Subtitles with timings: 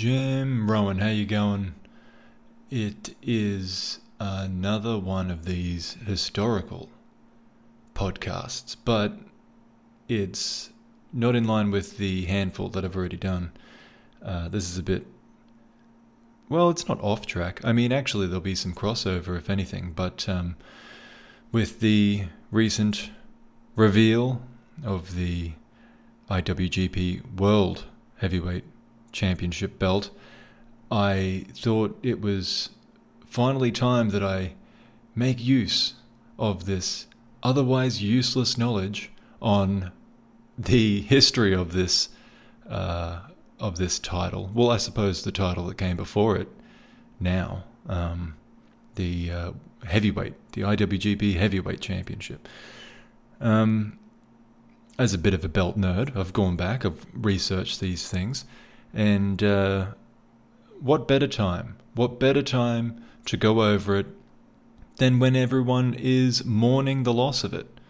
[0.00, 1.74] Jim Rowan, how you going?
[2.70, 6.88] It is another one of these historical
[7.94, 9.18] podcasts, but
[10.08, 10.70] it's
[11.12, 13.52] not in line with the handful that I've already done.
[14.24, 15.06] Uh, this is a bit.
[16.48, 17.60] Well, it's not off track.
[17.62, 20.56] I mean, actually, there'll be some crossover, if anything, but um,
[21.52, 23.10] with the recent
[23.76, 24.40] reveal
[24.82, 25.52] of the
[26.30, 27.84] IWGP World
[28.16, 28.64] Heavyweight
[29.12, 30.10] Championship belt,
[30.90, 32.70] I thought it was
[33.26, 34.54] finally time that I
[35.14, 35.94] make use
[36.38, 37.06] of this
[37.42, 39.92] otherwise useless knowledge on
[40.58, 42.10] the history of this
[42.68, 43.20] uh,
[43.58, 44.50] of this title.
[44.54, 46.48] Well, I suppose the title that came before it
[47.18, 48.36] now, um,
[48.94, 49.52] the uh,
[49.84, 52.48] heavyweight, the IWGP Heavyweight Championship.
[53.40, 53.98] Um,
[54.98, 58.44] as a bit of a belt nerd, I've gone back, I've researched these things,
[58.92, 59.86] and uh,
[60.80, 61.76] what better time?
[61.94, 64.06] What better time to go over it
[64.96, 67.80] than when everyone is mourning the loss of it?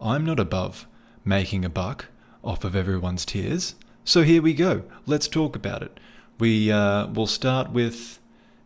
[0.00, 0.86] I'm not above
[1.24, 2.06] making a buck
[2.42, 3.74] off of everyone's tears.
[4.04, 4.82] So here we go.
[5.06, 6.00] Let's talk about it.
[6.38, 8.18] We uh, will start with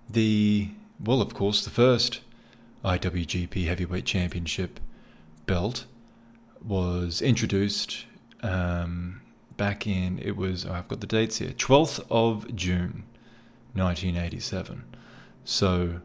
[0.08, 2.20] the, well, of course, the first
[2.84, 4.80] IWGP Heavyweight Championship
[5.44, 5.84] belt
[6.64, 8.06] was introduced
[8.42, 9.20] um,
[9.56, 13.04] back in, it was, oh, I've got the dates here, 12th of June,
[13.74, 14.84] 1987.
[15.44, 16.00] So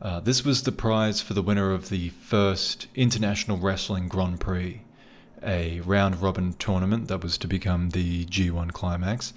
[0.00, 4.82] uh, this was the prize for the winner of the first International Wrestling Grand Prix,
[5.42, 9.32] a round robin tournament that was to become the G1 Climax.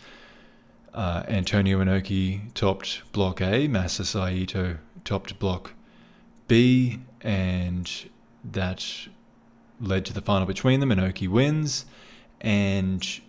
[0.94, 5.74] Uh, Antonio Inoki topped Block A, Masa Saito topped Block
[6.48, 7.92] B, and
[8.44, 9.08] that
[9.80, 10.90] led to the final between them.
[10.90, 11.86] Inoki wins,
[12.46, 13.20] and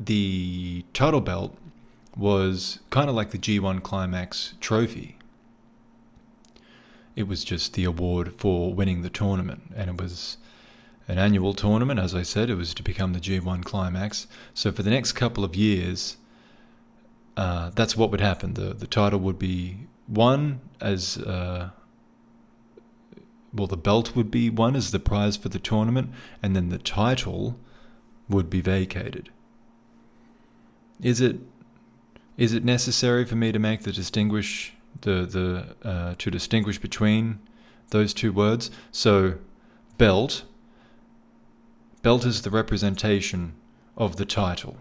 [0.00, 1.56] the title belt
[2.16, 5.16] was kind of like the G1 Climax trophy.
[7.14, 10.38] It was just the award for winning the tournament, and it was
[11.06, 12.00] an annual tournament.
[12.00, 14.26] As I said, it was to become the G1 Climax.
[14.52, 16.16] So for the next couple of years,
[17.36, 18.54] uh, that's what would happen.
[18.54, 21.70] The the title would be won as uh,
[23.52, 23.68] well.
[23.68, 26.10] The belt would be won as the prize for the tournament,
[26.42, 27.56] and then the title
[28.28, 29.30] would be vacated.
[31.00, 31.38] Is it
[32.36, 37.38] is it necessary for me to make the distinguish the the uh, to distinguish between
[37.90, 38.70] those two words?
[38.90, 39.34] So,
[39.98, 40.44] belt.
[42.02, 43.54] Belt is the representation
[43.96, 44.76] of the title.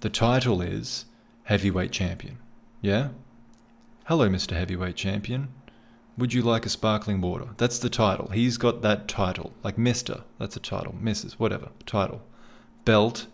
[0.00, 1.06] The title is
[1.44, 2.38] heavyweight champion.
[2.80, 3.08] Yeah.
[4.06, 4.56] Hello, Mr.
[4.56, 5.48] Heavyweight Champion.
[6.18, 7.50] Would you like a sparkling water?
[7.56, 8.28] That's the title.
[8.28, 10.24] He's got that title, like Mister.
[10.38, 10.94] That's a title.
[11.00, 11.34] Mrs.
[11.34, 12.20] Whatever title.
[12.84, 13.26] Belt.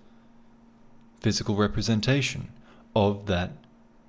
[1.21, 2.49] Physical representation
[2.95, 3.53] of that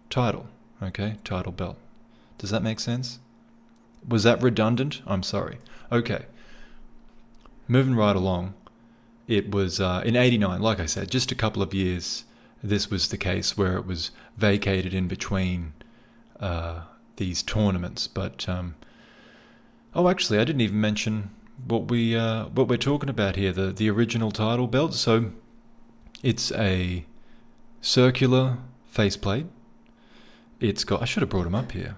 [0.09, 0.47] title.
[0.81, 1.77] Okay, title belt.
[2.37, 3.19] Does that make sense?
[4.07, 5.01] Was that redundant?
[5.05, 5.57] I'm sorry.
[5.91, 6.25] Okay.
[7.67, 8.53] Moving right along,
[9.27, 12.23] it was uh, in 89, like I said, just a couple of years,
[12.63, 15.73] this was the case where it was vacated in between
[16.39, 16.81] uh,
[17.17, 18.07] these tournaments.
[18.07, 18.75] But, um,
[19.93, 21.29] oh, actually, I didn't even mention
[21.67, 24.93] what, we, uh, what we're talking about here the, the original title belt.
[24.93, 25.31] So
[26.23, 27.05] it's a
[27.81, 29.47] circular faceplate.
[30.59, 31.01] It's got.
[31.01, 31.95] I should have brought them up here.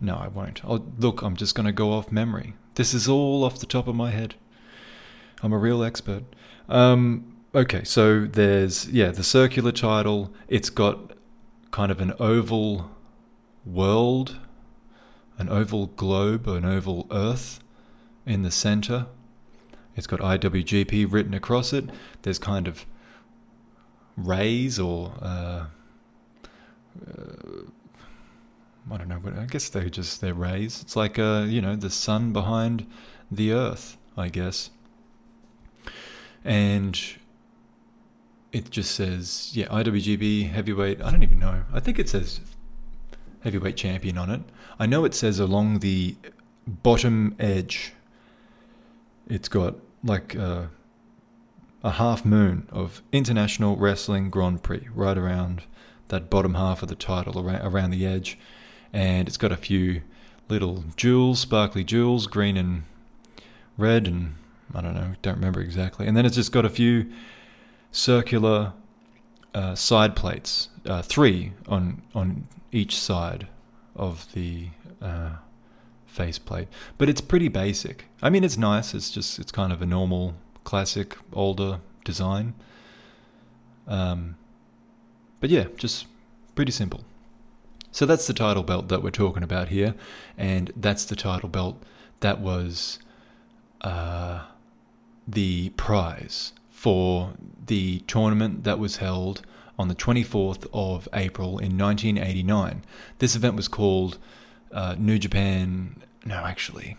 [0.00, 0.62] No, I won't.
[0.64, 2.54] Oh, look, I'm just going to go off memory.
[2.74, 4.34] This is all off the top of my head.
[5.42, 6.24] I'm a real expert.
[6.68, 10.32] Um, okay, so there's yeah the circular title.
[10.48, 11.12] It's got
[11.70, 12.90] kind of an oval
[13.64, 14.38] world,
[15.38, 17.60] an oval globe, an oval Earth
[18.26, 19.06] in the center.
[19.94, 21.90] It's got IWGP written across it.
[22.22, 22.86] There's kind of
[24.16, 25.66] rays or uh,
[27.06, 27.62] uh,
[28.90, 30.80] I don't know, but I guess they're just they're rays.
[30.82, 32.86] It's like uh, you know the sun behind
[33.30, 34.70] the earth, I guess.
[36.44, 36.98] And
[38.50, 41.00] it just says yeah IWGP heavyweight.
[41.00, 41.64] I don't even know.
[41.72, 42.40] I think it says
[43.40, 44.40] heavyweight champion on it.
[44.78, 46.16] I know it says along the
[46.66, 47.92] bottom edge.
[49.34, 50.36] It's got like.
[50.36, 50.66] Uh,
[51.84, 55.62] a half moon of International Wrestling Grand Prix right around
[56.08, 58.38] that bottom half of the title, around the edge.
[58.92, 60.02] And it's got a few
[60.48, 62.84] little jewels, sparkly jewels, green and
[63.76, 64.34] red, and
[64.74, 66.06] I don't know, don't remember exactly.
[66.06, 67.10] And then it's just got a few
[67.90, 68.74] circular
[69.54, 73.48] uh, side plates, uh, three on on each side
[73.96, 74.68] of the
[75.00, 75.30] uh,
[76.12, 76.68] faceplate.
[76.98, 78.06] But it's pretty basic.
[78.20, 78.94] I mean, it's nice.
[78.94, 82.54] It's just it's kind of a normal classic, older design.
[83.86, 84.36] Um,
[85.40, 86.06] but yeah, just
[86.54, 87.04] pretty simple.
[87.90, 89.94] So that's the title belt that we're talking about here,
[90.38, 91.82] and that's the title belt
[92.20, 92.98] that was
[93.82, 94.44] uh,
[95.26, 97.34] the prize for
[97.66, 99.42] the tournament that was held
[99.78, 102.82] on the 24th of April in 1989.
[103.18, 104.18] This event was called
[104.72, 106.02] uh, New Japan.
[106.24, 106.96] No, actually,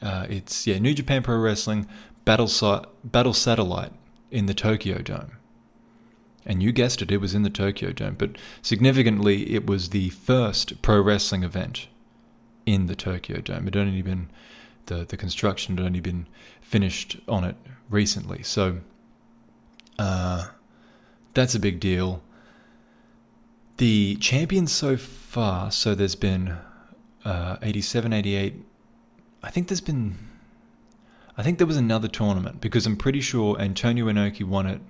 [0.00, 1.86] uh, it's yeah New Japan Pro Wrestling
[2.24, 2.50] Battle
[3.04, 3.92] Battle Satellite
[4.30, 5.32] in the Tokyo Dome.
[6.44, 8.16] And you guessed it, it was in the Tokyo Dome.
[8.18, 11.86] But significantly, it was the first pro wrestling event
[12.66, 13.68] in the Tokyo Dome.
[13.68, 14.28] It only been
[14.86, 16.26] the the construction had only been
[16.60, 17.56] finished on it
[17.88, 18.42] recently.
[18.42, 18.80] So
[19.98, 20.48] uh,
[21.34, 22.22] that's a big deal.
[23.76, 26.56] The champions so far, so there's been
[27.24, 28.54] uh, 87, 88.
[29.42, 30.16] I think there's been.
[31.36, 34.80] I think there was another tournament because I'm pretty sure Antonio Inoki won it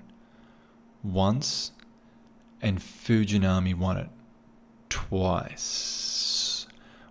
[1.04, 1.70] once
[2.60, 4.08] and Fujinami won it
[4.88, 6.66] twice.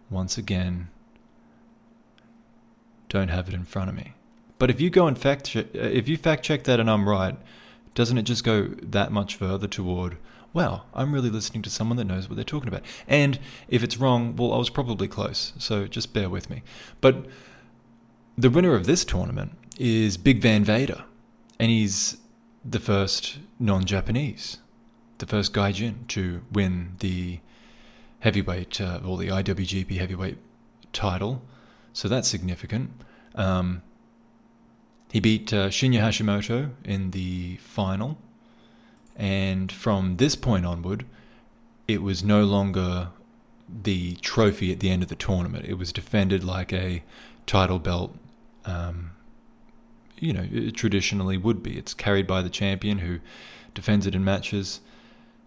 [0.10, 0.90] Once again,
[3.08, 4.14] don't have it in front of me.
[4.60, 7.36] But if you go and fact check, if you fact check that and I'm right,
[7.96, 10.18] doesn't it just go that much further toward,
[10.54, 12.84] wow, I'm really listening to someone that knows what they're talking about?
[13.08, 16.64] And if it's wrong, well, I was probably close, so just bear with me.
[17.00, 17.26] But
[18.38, 21.06] the winner of this tournament is Big Van Vader,
[21.60, 22.18] and he's
[22.64, 24.58] the first non Japanese,
[25.20, 27.40] the first Gaijin to win the
[28.20, 30.38] heavyweight uh, or the IWGP heavyweight
[30.94, 31.42] title.
[31.94, 32.92] So that's significant.
[33.36, 33.82] Um,
[35.12, 38.18] he beat uh, Shinya Hashimoto in the final,
[39.22, 41.06] and from this point onward,
[41.88, 43.10] it was no longer
[43.70, 45.66] the trophy at the end of the tournament.
[45.68, 47.04] It was defended like a
[47.46, 48.18] title belt,
[48.66, 49.12] um,
[50.18, 51.78] you know, it traditionally would be.
[51.78, 53.20] It's carried by the champion who
[53.76, 54.82] defends it in matches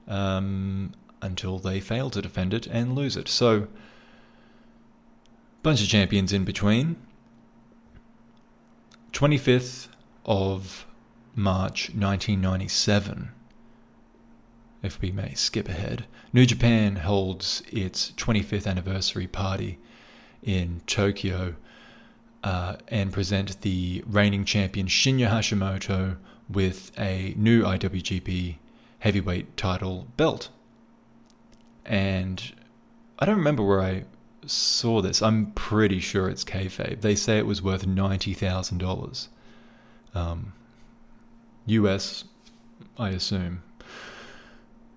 [0.06, 3.26] um, until they fail to defend it and lose it.
[3.26, 3.66] So,
[5.64, 6.94] bunch of champions in between.
[9.12, 9.88] 25th
[10.24, 10.86] of
[11.34, 13.33] March 1997,
[14.84, 19.78] if we may skip ahead, New Japan holds its 25th anniversary party
[20.42, 21.54] in Tokyo
[22.42, 28.56] uh, and present the reigning champion Shinya Hashimoto with a new IWGP
[28.98, 30.50] heavyweight title belt.
[31.86, 32.52] And
[33.18, 34.04] I don't remember where I
[34.46, 35.22] saw this.
[35.22, 37.00] I'm pretty sure it's kayfabe.
[37.00, 39.28] They say it was worth ninety thousand um, dollars,
[41.66, 42.24] U.S.
[42.98, 43.62] I assume.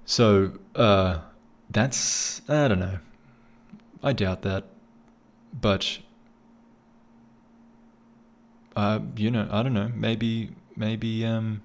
[0.07, 1.19] So uh,
[1.69, 2.99] that's I don't know.
[4.01, 4.63] I doubt that,
[5.53, 5.99] but
[8.75, 9.91] uh, you know I don't know.
[9.93, 11.61] Maybe maybe um,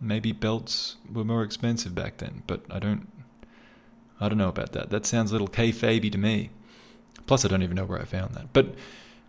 [0.00, 3.08] maybe belts were more expensive back then, but I don't.
[4.18, 4.88] I don't know about that.
[4.90, 6.50] That sounds a little kayfabe to me.
[7.26, 8.52] Plus, I don't even know where I found that.
[8.52, 8.74] But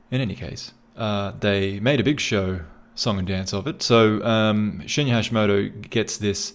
[0.09, 2.61] in any case, uh, they made a big show,
[2.95, 3.81] song and dance of it.
[3.81, 6.53] So um, Shinya Hashimoto gets this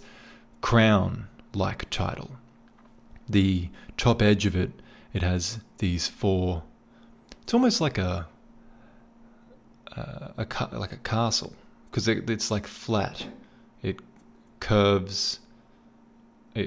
[0.61, 2.31] crown like title.
[3.29, 4.71] The top edge of it,
[5.13, 6.63] it has these four.
[7.43, 8.27] It's almost like a
[9.97, 11.55] uh, a like a castle
[11.91, 13.27] because it, it's like flat.
[13.83, 14.01] It
[14.61, 15.41] curves.
[16.55, 16.67] It,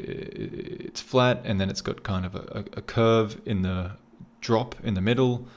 [0.85, 3.91] it's flat, and then it's got kind of a, a curve in the
[4.41, 5.47] drop in the middle,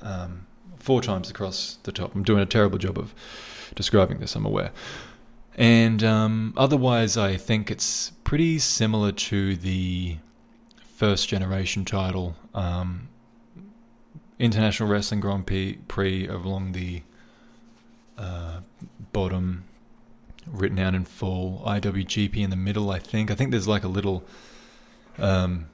[0.00, 0.46] um,
[0.78, 2.14] four times across the top.
[2.14, 3.14] I'm doing a terrible job of
[3.74, 4.70] describing this, I'm aware.
[5.56, 10.18] And um, otherwise, I think it's pretty similar to the
[10.96, 13.08] first generation title, um,
[14.38, 17.02] International Wrestling Grand Prix along the
[18.18, 18.60] uh,
[19.12, 19.64] bottom,
[20.46, 23.30] written out in full, IWGP in the middle, I think.
[23.30, 24.24] I think there's like a little
[25.18, 25.66] um,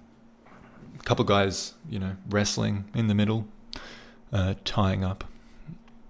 [1.04, 3.48] couple guys, you know, wrestling in the middle,
[4.32, 5.24] uh, tying up.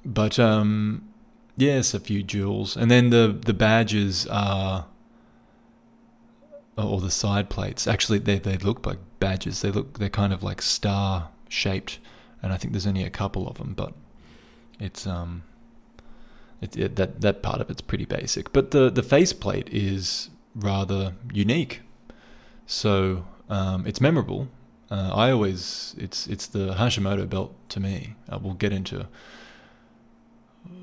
[0.04, 1.08] But um,
[1.56, 4.86] yes, a few jewels, and then the the badges are,
[6.76, 7.86] or the side plates.
[7.86, 9.62] Actually, they they look like badges.
[9.62, 11.98] They look they're kind of like star shaped,
[12.42, 13.94] and I think there's only a couple of them, but
[14.78, 15.44] it's um.
[16.60, 21.14] It, it, that that part of it's pretty basic, but the the faceplate is rather
[21.32, 21.80] unique.
[22.66, 24.46] So um, it's memorable
[24.92, 28.14] uh, I always it's it's the Hashimoto belt to me.
[28.28, 29.06] Uh, we'll get into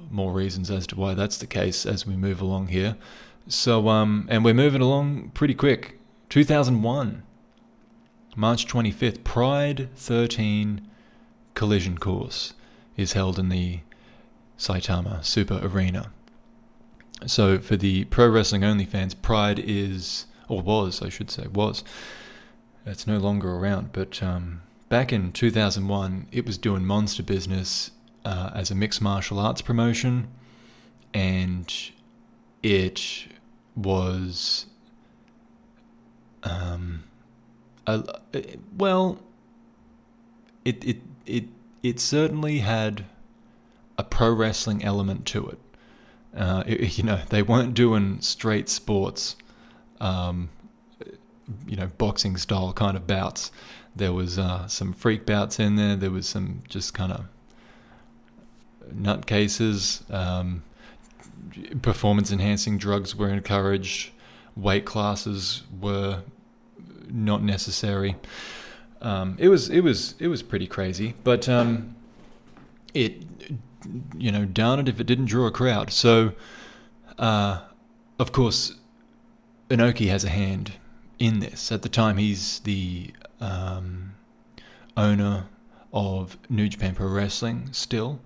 [0.09, 2.97] more reasons as to why that's the case as we move along here.
[3.47, 5.99] So um, and we're moving along pretty quick.
[6.29, 7.23] 2001,
[8.35, 10.87] March 25th, Pride 13
[11.55, 12.53] collision course
[12.95, 13.79] is held in the
[14.57, 16.11] Saitama Super Arena.
[17.25, 21.83] So for the pro wrestling only fans, Pride is or was, I should say, was.
[22.85, 27.91] It's no longer around, but um, back in 2001, it was doing monster business
[28.29, 30.27] uh, as a mixed martial arts promotion,
[31.15, 31.73] and
[32.61, 33.25] it
[33.75, 34.67] was,
[36.43, 37.05] um,
[37.87, 38.03] a,
[38.77, 39.17] well,
[40.63, 41.45] it it it
[41.81, 43.05] it certainly had
[43.97, 45.59] a pro wrestling element to it.
[46.37, 49.37] Uh, it you know, they weren't doing straight sports,
[49.99, 50.49] um,
[51.65, 53.51] you know, boxing style kind of bouts.
[53.95, 55.95] There was uh, some freak bouts in there.
[55.95, 57.25] There was some just kind of
[58.93, 60.09] nutcases.
[60.13, 60.63] Um,
[61.81, 64.11] performance enhancing drugs were encouraged.
[64.55, 66.21] Weight classes were
[67.09, 68.15] not necessary.
[69.01, 71.95] Um, it was it was it was pretty crazy, but um,
[72.93, 73.23] it
[74.17, 75.91] you know darn it if it didn't draw a crowd.
[75.91, 76.33] So
[77.17, 77.61] uh,
[78.17, 78.75] of course,
[79.69, 80.73] Inoki has a hand
[81.19, 81.71] in this.
[81.71, 84.15] At the time, he's the um,
[84.97, 85.45] owner
[85.93, 88.19] of New Japan Pro Wrestling still,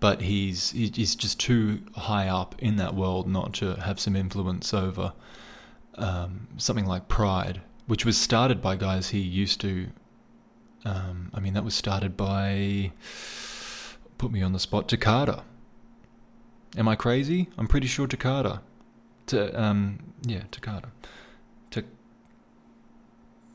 [0.00, 4.74] but he's he's just too high up in that world not to have some influence
[4.74, 5.12] over
[5.96, 9.88] um, something like Pride, which was started by guys he used to
[10.84, 12.92] um, I mean, that was started by,
[14.18, 15.42] put me on the spot, Takada.
[16.76, 17.48] Am I crazy?
[17.58, 18.60] I'm pretty sure Takada.
[19.26, 20.90] To, um, yeah, Takada.
[21.72, 21.84] To,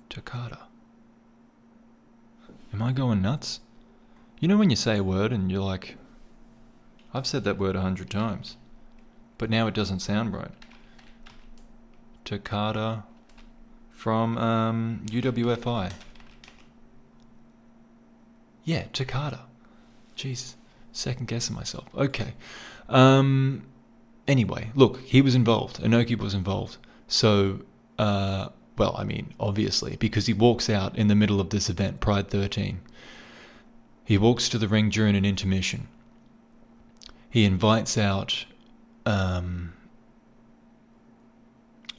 [0.10, 0.60] Takada.
[2.74, 3.62] Am I going nuts?
[4.40, 5.98] You know when you say a word and you're like,
[7.16, 8.58] I've said that word a hundred times,
[9.38, 10.52] but now it doesn't sound right.
[12.26, 13.04] Takada
[13.90, 15.94] from um, UWFI.
[18.66, 19.44] Yeah, Takada.
[20.16, 20.58] Jesus,
[20.92, 21.86] second guessing myself.
[21.96, 22.34] Okay.
[22.90, 23.64] Um,
[24.28, 25.82] anyway, look, he was involved.
[25.82, 26.76] Inoki was involved.
[27.08, 27.62] So,
[27.98, 32.02] uh, well, I mean, obviously, because he walks out in the middle of this event,
[32.02, 32.82] Pride 13.
[34.04, 35.88] He walks to the ring during an intermission.
[37.36, 38.46] He invites out.
[39.06, 39.74] Um,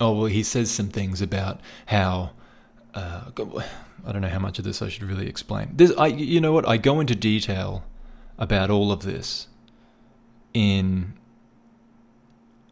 [0.01, 2.31] oh, well, he says some things about how.
[2.95, 3.25] Uh,
[4.07, 5.73] I don't know how much of this I should really explain.
[5.75, 6.67] This, I, you know what?
[6.67, 7.85] I go into detail
[8.39, 9.49] about all of this
[10.55, 11.13] in.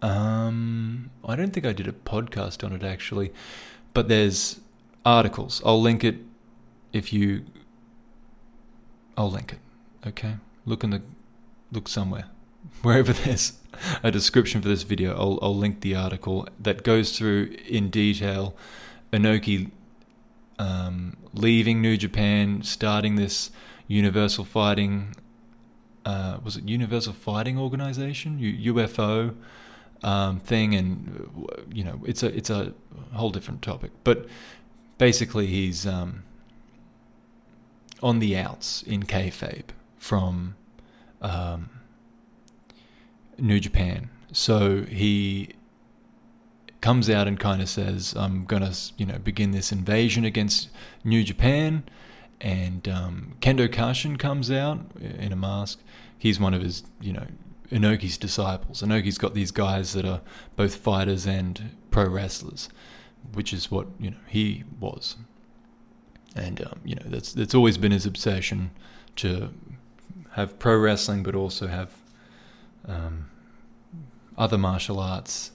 [0.01, 3.31] Um, I don't think I did a podcast on it actually,
[3.93, 4.59] but there's
[5.05, 5.61] articles.
[5.67, 6.17] I'll link it
[6.95, 7.45] if you.
[9.19, 10.09] I'll link it.
[10.09, 11.03] Okay, look in the
[11.71, 12.25] look somewhere,
[12.89, 13.55] wherever there's
[14.03, 15.17] a description for this video.
[15.17, 18.55] I'll I'll link the article that goes through in detail.
[19.13, 19.71] Inoki
[20.59, 23.51] um, leaving New Japan, starting this
[23.89, 25.15] Universal Fighting.
[26.05, 29.35] Uh, was it Universal Fighting Organization U- UFO
[30.03, 30.75] um, thing?
[30.75, 32.75] And you know, it's a it's a
[33.13, 33.93] whole different topic.
[34.05, 34.27] But
[34.99, 36.23] basically, he's um,
[38.03, 40.57] on the outs in kayfabe from
[41.23, 41.71] um,
[43.39, 44.11] New Japan.
[44.33, 45.51] So he
[46.81, 50.69] comes out and kind of says, "I'm gonna, you know, begin this invasion against
[51.03, 51.85] New Japan."
[52.41, 55.81] And um, Kendo Kashin comes out in a mask.
[56.19, 57.27] He's one of his, you know,
[57.71, 58.83] Inoki's disciples.
[58.83, 60.21] Inoki's got these guys that are
[60.57, 62.69] both fighters and pro wrestlers,
[63.33, 65.17] which is what you know he was.
[66.37, 68.71] And um, you know that's that's always been his obsession
[69.17, 69.51] to
[70.33, 71.91] have pro wrestling, but also have
[72.87, 73.31] um,
[74.37, 75.53] other martial arts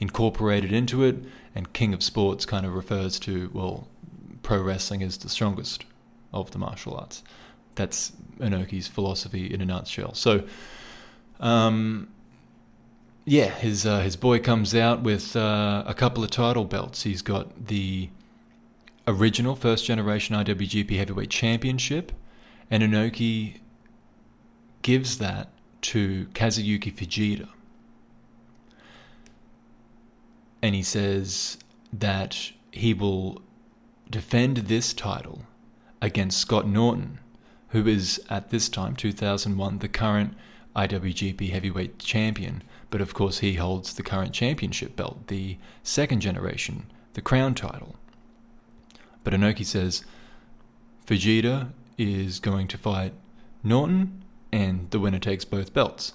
[0.00, 1.16] incorporated into it,
[1.54, 3.88] and King of Sports kind of refers to, well,
[4.42, 5.84] pro wrestling is the strongest
[6.32, 7.22] of the martial arts.
[7.74, 10.14] That's Inoki's philosophy in a nutshell.
[10.14, 10.44] So,
[11.40, 12.08] um,
[13.24, 17.02] yeah, his uh, his boy comes out with uh, a couple of title belts.
[17.02, 18.10] He's got the
[19.06, 22.12] original first generation IWGP Heavyweight Championship,
[22.70, 23.60] and Inoki
[24.82, 25.48] gives that
[25.84, 27.48] to Kazuyuki Fujita
[30.64, 31.58] and he says
[31.92, 33.42] that he will
[34.08, 35.42] defend this title
[36.00, 37.20] against Scott Norton,
[37.68, 40.34] who is at this time, 2001, the current
[40.74, 42.62] IWGP Heavyweight Champion.
[42.88, 47.96] But of course, he holds the current championship belt, the second generation, the Crown title.
[49.22, 50.02] But Inoki says
[51.06, 53.12] Fujita is going to fight
[53.62, 54.23] Norton,
[54.54, 56.14] and the winner takes both belts.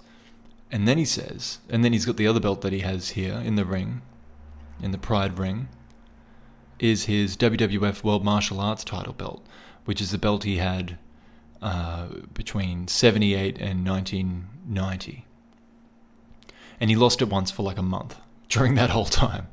[0.72, 3.34] And then he says, and then he's got the other belt that he has here
[3.34, 4.02] in the ring,
[4.82, 5.68] in the Pride ring
[6.80, 9.46] is his WWF World Martial Arts title belt,
[9.84, 10.98] which is the belt he had
[11.62, 15.26] uh, between 78 and 1990.
[16.80, 18.16] And he lost it once for like a month
[18.48, 19.48] during that whole time.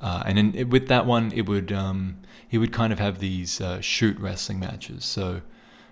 [0.00, 3.60] Uh, and in, with that one, it would um, he would kind of have these
[3.60, 5.04] uh, shoot wrestling matches.
[5.04, 5.42] So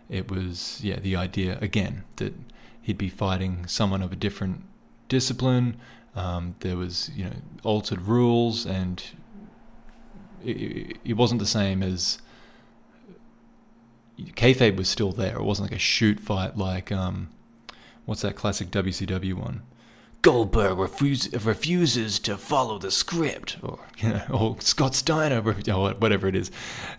[0.09, 2.35] it was yeah the idea again that
[2.81, 4.63] he'd be fighting someone of a different
[5.09, 5.77] discipline.
[6.15, 9.03] Um, there was you know altered rules, and
[10.45, 12.19] it, it wasn't the same as
[14.19, 15.37] kayfabe was still there.
[15.37, 17.29] It wasn't like a shoot fight like um,
[18.05, 19.63] what's that classic WCW one?
[20.23, 25.53] Goldberg refuse, refuses to follow the script, or you know, or Scott Steiner, or
[25.95, 26.51] whatever it is.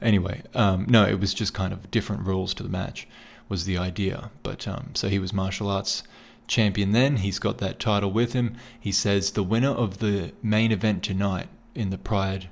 [0.01, 3.07] Anyway, um, no, it was just kind of different rules to the match
[3.49, 4.29] was the idea.
[4.43, 6.03] But um, so he was martial arts
[6.47, 7.17] champion then.
[7.17, 8.55] He's got that title with him.
[8.79, 12.49] He says the winner of the main event tonight in the Pride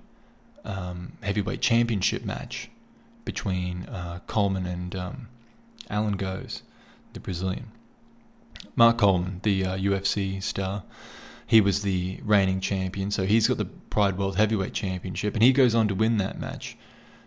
[0.65, 2.69] um, heavyweight championship match
[3.23, 5.27] between uh, Coleman and um,
[5.89, 6.63] Allan Goes,
[7.13, 7.71] the Brazilian.
[8.77, 10.83] Mark Coleman, the uh, UFC star,
[11.47, 15.51] he was the reigning champion, so he's got the Pride World Heavyweight Championship, and he
[15.51, 16.77] goes on to win that match.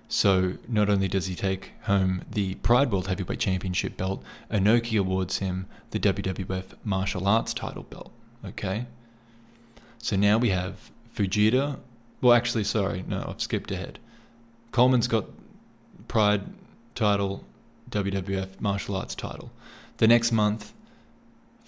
[0.07, 5.39] So not only does he take home the Pride World Heavyweight Championship belt, Inoki awards
[5.39, 8.13] him the WWF Martial Arts title belt.
[8.45, 8.87] Okay.
[9.99, 11.79] So now we have Fujita.
[12.21, 13.99] Well, actually, sorry, no, I've skipped ahead.
[14.73, 15.27] Coleman's got
[16.07, 16.43] Pride
[16.95, 17.45] title,
[17.91, 19.51] WWF Martial Arts title.
[19.99, 20.73] The next month,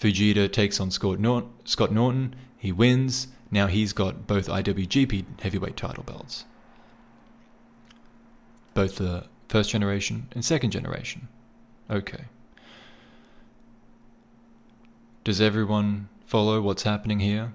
[0.03, 2.35] Fujita takes on Scott Norton.
[2.57, 3.29] He wins.
[3.49, 6.43] Now he's got both IWGP heavyweight title belts.
[8.73, 11.29] Both the first generation and second generation.
[11.89, 12.25] Okay.
[15.23, 17.53] Does everyone follow what's happening here?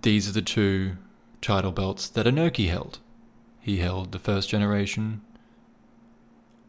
[0.00, 0.96] These are the two
[1.42, 3.00] title belts that Inoki held.
[3.60, 5.20] He held the first generation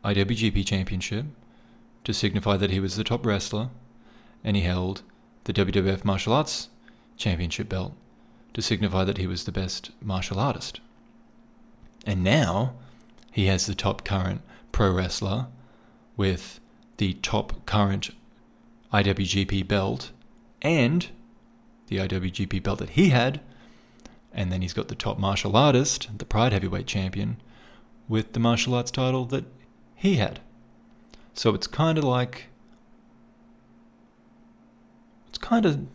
[0.03, 1.27] IWGP Championship
[2.05, 3.69] to signify that he was the top wrestler,
[4.43, 5.01] and he held
[5.43, 6.69] the WWF Martial Arts
[7.17, 7.93] Championship belt
[8.53, 10.79] to signify that he was the best martial artist.
[12.05, 12.75] And now
[13.31, 15.47] he has the top current pro wrestler
[16.15, 16.59] with
[16.97, 18.11] the top current
[18.93, 20.11] IWGP belt
[20.61, 21.09] and
[21.87, 23.41] the IWGP belt that he had.
[24.31, 27.37] And then he's got the top martial artist, the Pride Heavyweight Champion,
[28.07, 29.45] with the martial arts title that
[29.95, 30.39] he had.
[31.35, 32.45] So it's kind of like
[35.27, 35.85] it's kind of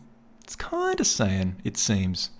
[0.44, 2.31] it's kind of saying it seems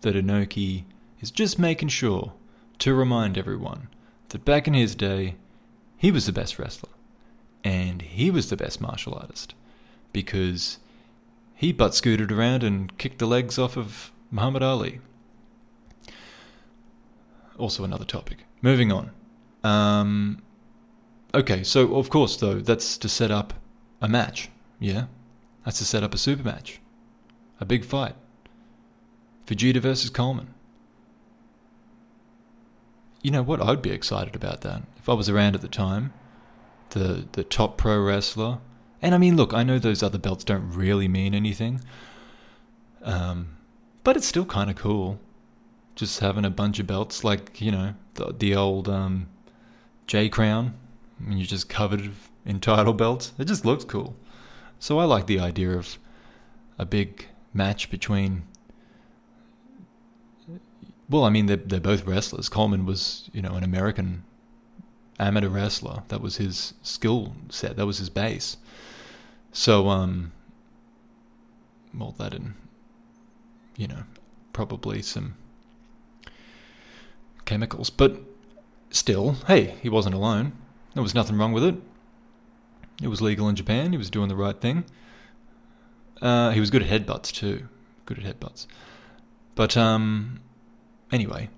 [0.00, 0.84] that Inoki
[1.20, 2.32] is just making sure
[2.80, 3.88] to remind everyone
[4.30, 5.36] that back in his day
[5.96, 6.90] he was the best wrestler
[7.62, 9.54] and he was the best martial artist
[10.12, 10.78] because
[11.54, 15.00] he butt scooted around and kicked the legs off of Muhammad Ali.
[17.58, 18.46] Also, another topic.
[18.62, 19.10] Moving on.
[19.62, 20.42] Um,
[21.34, 23.54] okay, so of course, though, that's to set up
[24.00, 24.50] a match.
[24.78, 25.06] Yeah?
[25.64, 26.80] That's to set up a super match.
[27.60, 28.14] A big fight.
[29.46, 30.54] Fujita versus Coleman.
[33.22, 33.60] You know what?
[33.60, 34.82] I'd be excited about that.
[34.96, 36.12] If I was around at the time,
[36.90, 38.58] the, the top pro wrestler
[39.02, 41.80] and I mean, look, I know those other belts don't really mean anything,
[43.02, 43.56] um,
[44.04, 45.18] but it's still kind of cool.
[45.94, 49.28] Just having a bunch of belts, like you know, the, the old um,
[50.06, 50.74] J Crown.
[51.20, 52.10] Mean, you're just covered
[52.46, 53.32] in title belts.
[53.38, 54.16] It just looks cool.
[54.78, 55.98] So I like the idea of
[56.78, 58.44] a big match between.
[61.08, 62.48] Well, I mean, they're, they're both wrestlers.
[62.48, 64.24] Coleman was, you know, an American
[65.18, 66.04] amateur wrestler.
[66.08, 67.76] That was his skill set.
[67.76, 68.56] That was his base.
[69.52, 70.32] So, um,
[71.92, 72.54] well, that and,
[73.76, 74.04] you know,
[74.52, 75.34] probably some
[77.44, 77.90] chemicals.
[77.90, 78.20] But
[78.90, 80.52] still, hey, he wasn't alone.
[80.94, 81.76] There was nothing wrong with it.
[83.02, 83.92] It was legal in Japan.
[83.92, 84.84] He was doing the right thing.
[86.20, 87.68] Uh, he was good at headbutts too.
[88.06, 88.66] Good at headbutts.
[89.54, 90.40] But um,
[91.10, 91.48] anyway,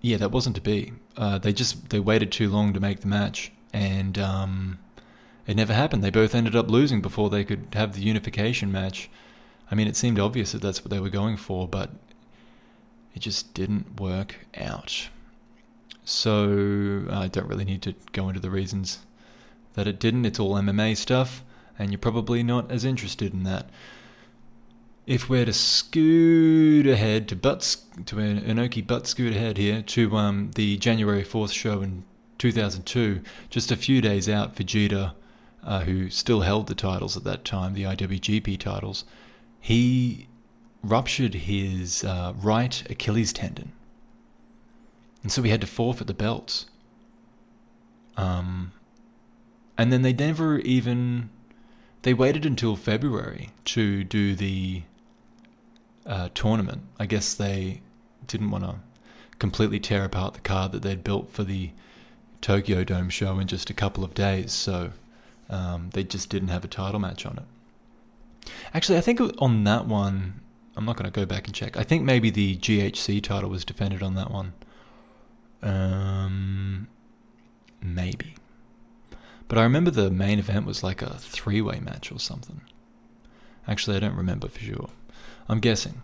[0.00, 0.92] yeah, that wasn't to be.
[1.16, 4.78] Uh, they just they waited too long to make the match, and um,
[5.46, 6.02] it never happened.
[6.02, 9.08] They both ended up losing before they could have the unification match.
[9.70, 11.90] I mean, it seemed obvious that that's what they were going for, but
[13.14, 15.08] it just didn't work out.
[16.04, 19.00] So I don't really need to go into the reasons
[19.74, 20.26] that it didn't.
[20.26, 21.44] It's all MMA stuff,
[21.78, 23.70] and you're probably not as interested in that.
[25.06, 30.16] If we're to scoot ahead to butt to an Inoki butt scoot ahead here to
[30.16, 32.04] um, the January fourth show in
[32.38, 35.14] 2002, just a few days out, Fujita
[35.64, 39.04] uh, who still held the titles at that time, the IWGP titles,
[39.60, 40.28] he
[40.82, 43.72] ruptured his uh, right Achilles tendon.
[45.24, 46.66] And so we had to forfeit the belts.
[48.16, 48.72] Um,
[49.76, 51.30] and then they never even.
[52.02, 54.82] They waited until February to do the
[56.06, 56.82] uh, tournament.
[57.00, 57.80] I guess they
[58.26, 58.76] didn't want to
[59.38, 61.70] completely tear apart the card that they'd built for the
[62.42, 64.92] Tokyo Dome show in just a couple of days, so
[65.48, 68.50] um, they just didn't have a title match on it.
[68.74, 70.40] Actually, I think on that one,
[70.76, 71.78] I'm not going to go back and check.
[71.78, 74.52] I think maybe the GHC title was defended on that one.
[75.64, 76.88] Um,
[77.82, 78.34] maybe.
[79.48, 82.60] But I remember the main event was like a three way match or something.
[83.66, 84.90] Actually, I don't remember for sure.
[85.48, 86.02] I'm guessing.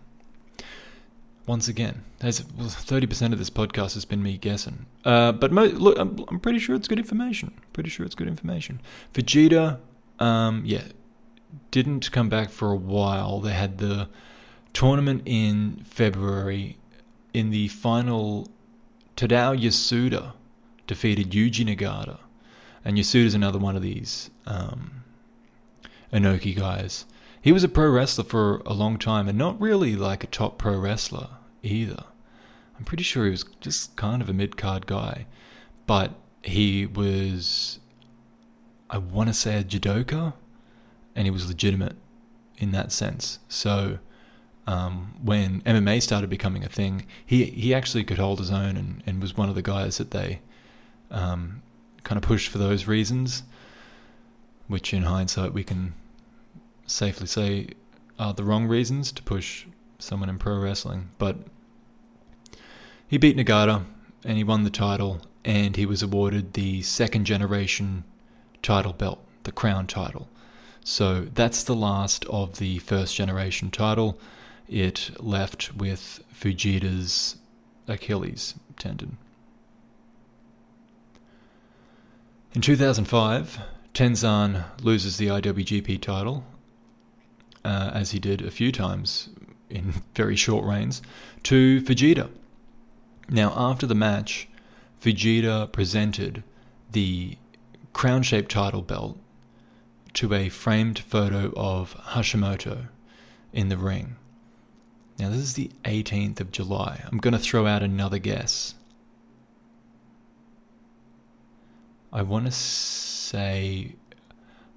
[1.46, 4.86] Once again, there's thirty percent of this podcast has been me guessing.
[5.04, 7.52] Uh, but mo- look, I'm, I'm, pretty sure it's good information.
[7.72, 8.80] Pretty sure it's good information.
[9.14, 9.78] Fujita,
[10.20, 10.84] um, yeah,
[11.70, 13.40] didn't come back for a while.
[13.40, 14.08] They had the
[14.72, 16.76] tournament in February.
[17.32, 18.48] In the final,
[19.20, 20.32] Tadao Yasuda
[20.86, 22.18] defeated Yuji Nagata,
[22.84, 25.04] and Yasuda's another one of these um,
[26.12, 27.04] Inoki guys
[27.40, 30.58] he was a pro wrestler for a long time and not really like a top
[30.58, 31.28] pro wrestler
[31.62, 32.04] either.
[32.78, 35.26] I'm pretty sure he was just kind of a mid card guy.
[35.86, 37.80] But he was,
[38.88, 40.34] I want to say, a judoka,
[41.16, 41.96] and he was legitimate
[42.58, 43.38] in that sense.
[43.48, 43.98] So
[44.70, 49.02] um, when MMA started becoming a thing, he, he actually could hold his own and,
[49.04, 50.40] and was one of the guys that they
[51.10, 51.60] um,
[52.04, 53.42] kind of pushed for those reasons,
[54.68, 55.94] which in hindsight we can
[56.86, 57.70] safely say
[58.16, 59.66] are the wrong reasons to push
[59.98, 61.10] someone in pro wrestling.
[61.18, 61.38] But
[63.08, 63.84] he beat Nagata
[64.24, 68.04] and he won the title, and he was awarded the second generation
[68.62, 70.28] title belt, the crown title.
[70.84, 74.16] So that's the last of the first generation title.
[74.70, 77.38] It left with Fujita's
[77.88, 79.18] Achilles tendon.
[82.54, 83.58] In 2005,
[83.94, 86.44] Tenzan loses the IWGP title
[87.64, 89.30] uh, as he did a few times
[89.68, 91.02] in very short reigns,
[91.42, 92.30] to Fujita.
[93.28, 94.48] Now, after the match,
[95.02, 96.44] Fujita presented
[96.92, 97.36] the
[97.92, 99.18] crown shaped title belt
[100.12, 102.86] to a framed photo of Hashimoto
[103.52, 104.14] in the ring.
[105.20, 107.04] Now, this is the 18th of July.
[107.12, 108.74] I'm going to throw out another guess.
[112.10, 113.96] I want to say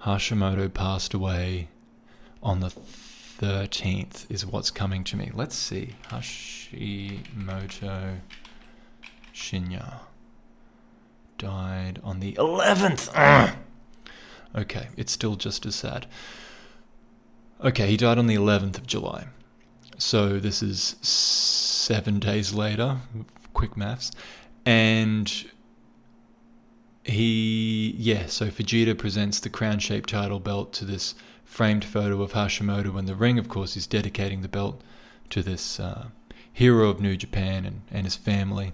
[0.01, 1.69] Hashimoto passed away
[2.43, 5.31] on the 13th is what's coming to me.
[5.33, 5.95] Let's see.
[6.09, 8.17] Hashimoto
[9.33, 9.99] Shinya
[11.37, 13.09] died on the 11th.
[13.15, 13.55] Ugh.
[14.55, 16.05] Okay, it's still just as sad.
[17.63, 19.25] Okay, he died on the 11th of July.
[19.97, 22.97] So this is seven days later.
[23.53, 24.11] Quick maths.
[24.65, 25.31] And
[27.03, 32.33] he, yeah, so Fujita presents the crown shaped title belt to this framed photo of
[32.33, 34.81] Hashimoto and the ring, of course, is dedicating the belt
[35.29, 36.07] to this uh,
[36.51, 38.73] hero of New Japan and, and his family.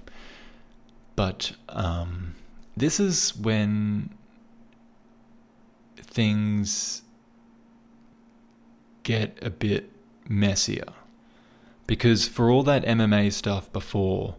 [1.16, 2.36] But um,
[2.78, 4.12] this is when
[5.98, 7.02] things
[9.04, 9.92] get a bit
[10.28, 10.86] messier.
[11.90, 14.36] Because for all that MMA stuff before,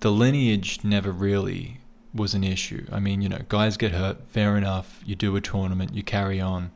[0.00, 1.78] the lineage never really
[2.12, 2.88] was an issue.
[2.90, 5.00] I mean, you know, guys get hurt, fair enough.
[5.06, 6.72] You do a tournament, you carry on.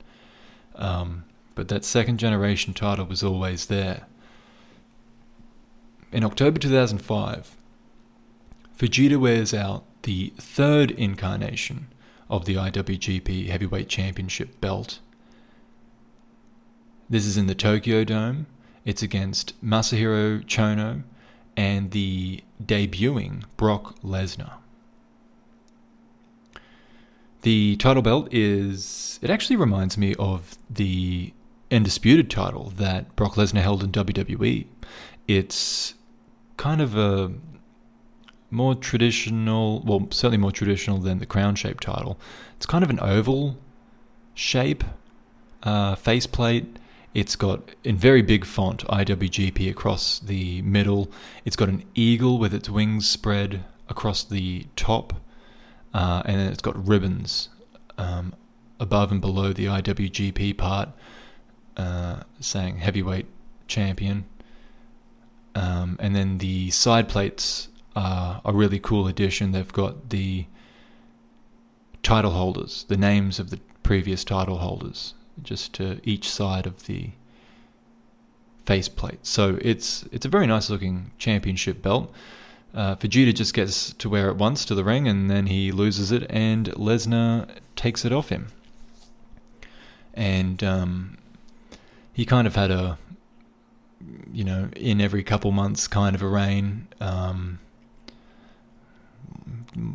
[0.77, 1.25] Um,
[1.57, 4.07] but that second generation title was always there.
[6.13, 7.57] In October 2005,
[8.79, 11.89] Fujita wears out the third incarnation
[12.31, 15.01] of the IWGP Heavyweight Championship belt.
[17.11, 18.47] This is in the Tokyo Dome.
[18.87, 21.03] It's against Masahiro Chono
[21.57, 24.53] and the debuting Brock Lesnar.
[27.43, 29.19] The title belt is.
[29.23, 31.33] It actually reminds me of the
[31.71, 34.67] Undisputed title that Brock Lesnar held in WWE.
[35.27, 35.95] It's
[36.57, 37.33] kind of a
[38.53, 42.19] more traditional, well, certainly more traditional than the crown shaped title.
[42.57, 43.59] It's kind of an oval
[44.35, 44.85] shape,
[45.65, 46.79] uh, faceplate.
[47.17, 51.11] It's got in very big font IWGP across the middle.
[51.47, 55.15] It's got an eagle with its wings spread across the top
[55.95, 57.49] uh, and then it's got ribbons
[57.97, 58.35] um,
[58.79, 60.91] above and below the IWGP part
[61.79, 63.29] uh, saying heavyweight
[63.67, 64.27] champion.
[65.55, 69.53] Um, and then the side plates are a really cool addition.
[69.53, 70.45] They've got the
[72.03, 77.11] title holders, the names of the previous title holders, just to each side of the
[78.65, 79.25] faceplate.
[79.25, 82.13] So it's it's a very nice looking championship belt.
[82.75, 86.13] Uh, Fujita just gets to wear it once to the ring and then he loses
[86.13, 88.49] it, and Lesnar takes it off him.
[90.13, 91.19] And um,
[92.13, 92.99] he kind of had a
[94.33, 96.89] you know, in every couple months kind of a reign.
[97.01, 97.59] Um,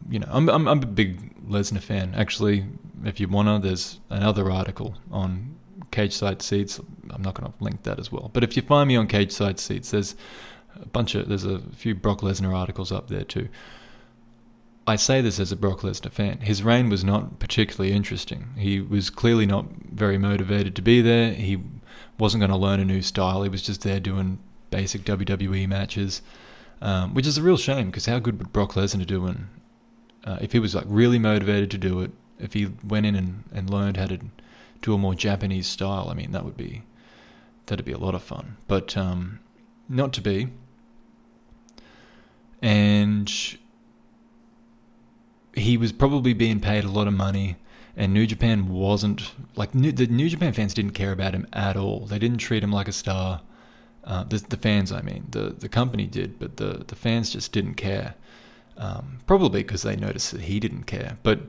[0.09, 2.13] you know, I'm, I'm, I'm a big Lesnar fan.
[2.15, 2.65] Actually,
[3.05, 5.55] if you wanna, there's another article on
[5.91, 6.79] Cageside Seats.
[7.09, 8.29] I'm not going to link that as well.
[8.33, 10.15] But if you find me on Cageside Seats, there's
[10.75, 13.49] a bunch of there's a few Brock Lesnar articles up there too.
[14.87, 16.39] I say this as a Brock Lesnar fan.
[16.39, 18.49] His reign was not particularly interesting.
[18.57, 21.33] He was clearly not very motivated to be there.
[21.33, 21.59] He
[22.17, 23.43] wasn't going to learn a new style.
[23.43, 24.39] He was just there doing
[24.71, 26.21] basic WWE matches,
[26.81, 29.49] um, which is a real shame because how good would Brock Lesnar do in,
[30.23, 32.11] uh, if he was like really motivated to do it?
[32.41, 34.19] If he went in and, and learned how to
[34.81, 36.83] do a more Japanese style, I mean that would be
[37.67, 38.57] that'd be a lot of fun.
[38.67, 39.39] But um,
[39.87, 40.47] not to be.
[42.61, 43.31] And
[45.53, 47.57] he was probably being paid a lot of money,
[47.95, 51.75] and New Japan wasn't like New, the New Japan fans didn't care about him at
[51.75, 52.05] all.
[52.05, 53.41] They didn't treat him like a star.
[54.03, 57.51] Uh, the, the fans, I mean, the the company did, but the the fans just
[57.51, 58.15] didn't care.
[58.77, 61.17] Um, probably because they noticed that he didn't care.
[61.23, 61.39] But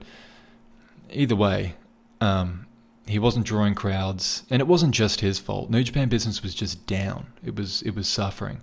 [1.13, 1.75] either way,
[2.21, 2.67] um,
[3.07, 5.71] he wasn't drawing crowds, and it wasn't just his fault.
[5.71, 7.27] New Japan business was just down.
[7.45, 8.61] It was it was suffering,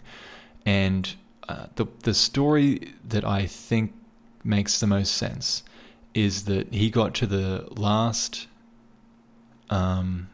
[0.66, 1.14] and
[1.48, 3.94] uh, the the story that I think
[4.44, 5.64] makes the most sense
[6.14, 8.48] is that he got to the last
[9.70, 10.30] um,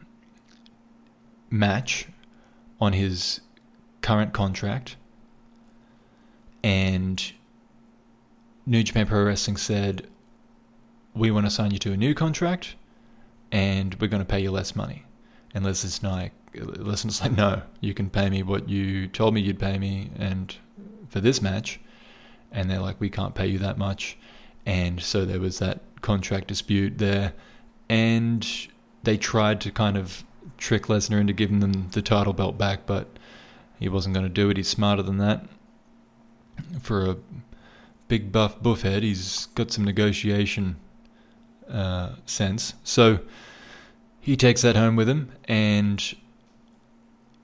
[1.50, 2.08] match
[2.80, 3.40] on his
[4.02, 4.96] current contract,
[6.62, 7.32] and
[8.64, 10.06] New Japan Pro Wrestling said,
[11.16, 12.76] "We want to sign you to a new contract,
[13.50, 15.04] and we're going to pay you less money."
[15.54, 19.58] And Lesnar's like, Lesnar's like, "No, you can pay me what you told me you'd
[19.58, 20.54] pay me, and
[21.08, 21.80] for this match."
[22.52, 24.16] and they're like, we can't pay you that much.
[24.64, 27.34] And so there was that contract dispute there.
[27.88, 28.46] And
[29.02, 30.24] they tried to kind of
[30.58, 33.18] trick Lesnar into giving them the title belt back, but
[33.78, 34.56] he wasn't going to do it.
[34.56, 35.46] He's smarter than that.
[36.80, 37.16] For a
[38.08, 40.76] big buff buffhead, he's got some negotiation
[41.70, 42.74] uh, sense.
[42.84, 43.20] So
[44.20, 46.02] he takes that home with him, and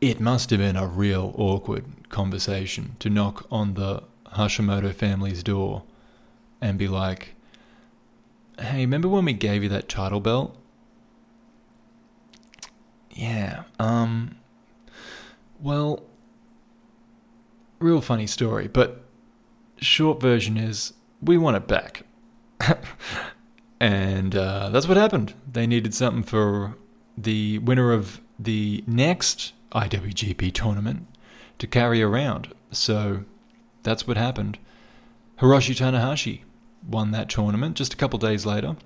[0.00, 4.02] it must have been a real awkward conversation to knock on the
[4.34, 5.84] Hashimoto family's door
[6.60, 7.34] and be like,
[8.58, 10.56] hey, remember when we gave you that title belt?
[13.10, 14.36] Yeah, um,
[15.60, 16.02] well,
[17.78, 19.04] real funny story, but
[19.78, 22.04] short version is we want it back.
[23.82, 25.34] and uh, that's what happened.
[25.50, 26.76] They needed something for
[27.18, 31.08] the winner of the next IWGP tournament
[31.58, 32.54] to carry around.
[32.70, 33.24] So
[33.82, 34.58] that's what happened.
[35.40, 36.42] Hiroshi Tanahashi
[36.88, 38.76] won that tournament just a couple days later,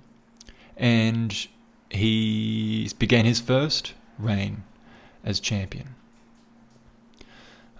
[0.75, 1.47] and
[1.91, 4.63] he began his first reign
[5.23, 5.93] as champion.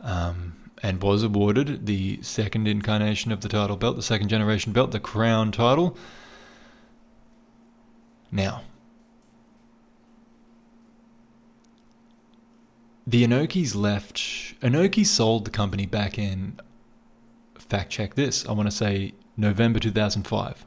[0.02, 0.54] Um,
[0.84, 5.00] and was awarded the second incarnation of the title belt, the second generation belt, the
[5.00, 5.98] crown title.
[8.32, 8.64] Now,
[13.06, 14.18] the Inokis left.
[14.62, 16.60] Inoki sold the company back in
[17.68, 18.46] fact check this.
[18.46, 20.66] I want to say November 2005.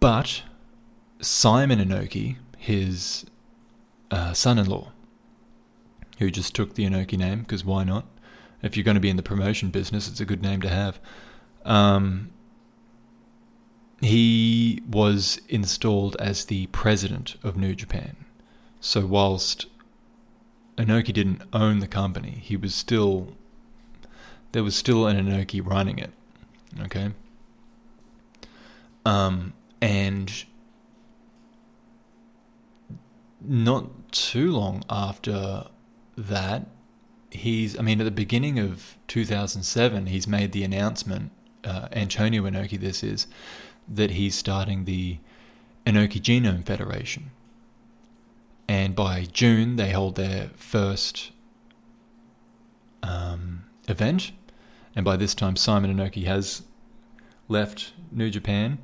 [0.00, 0.42] But
[1.20, 3.26] Simon Inoki, his
[4.10, 4.92] uh, son in law,
[6.18, 8.06] who just took the Inoki name, because why not?
[8.62, 11.00] If you're going to be in the promotion business, it's a good name to have.
[11.64, 12.30] Um,
[14.02, 18.16] he was installed as the president of New Japan.
[18.80, 19.66] So, whilst
[20.76, 23.34] Inoki didn't own the company, he was still
[24.52, 26.10] there was still an Inoki running it.
[26.80, 27.12] Okay.
[29.04, 30.44] Um, and
[33.40, 35.66] not too long after
[36.16, 36.66] that,
[37.30, 41.32] he's, I mean, at the beginning of 2007, he's made the announcement,
[41.64, 43.26] uh, Antonio Inoki, this is,
[43.88, 45.18] that he's starting the
[45.86, 47.30] Inoki Genome Federation.
[48.68, 51.32] And by June, they hold their first
[53.02, 54.32] um, event
[54.94, 56.62] and by this time Simon Inoki has
[57.48, 58.78] left New Japan,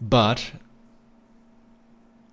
[0.00, 0.52] but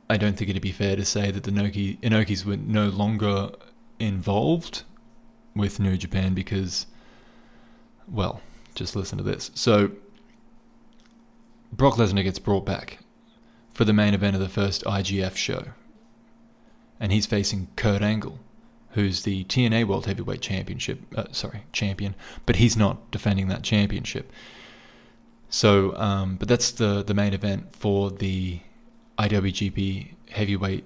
[0.09, 3.51] I don't think it'd be fair to say that the Inoki, Inokis were no longer
[3.99, 4.83] involved
[5.55, 6.87] with New Japan because,
[8.07, 8.41] well,
[8.75, 9.51] just listen to this.
[9.53, 9.91] So,
[11.75, 12.99] Brock Lesnar gets brought back
[13.73, 15.65] for the main event of the first IGF show,
[16.99, 18.39] and he's facing Kurt Angle
[18.93, 24.31] who's the TNA World Heavyweight Championship, uh, sorry, champion, but he's not defending that championship.
[25.49, 28.59] So, um, but that's the the main event for the
[29.17, 30.85] IWGP Heavyweight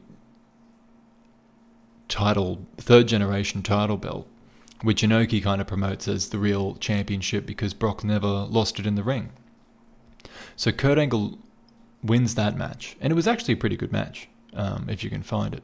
[2.09, 4.27] title, third generation title belt,
[4.81, 8.95] which Inoki kind of promotes as the real championship because Brock never lost it in
[8.95, 9.31] the ring.
[10.55, 11.37] So Kurt Angle
[12.03, 15.23] wins that match, and it was actually a pretty good match, um, if you can
[15.23, 15.63] find it,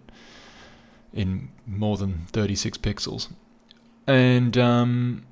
[1.13, 3.29] in more than 36 pixels.
[4.07, 5.25] And um,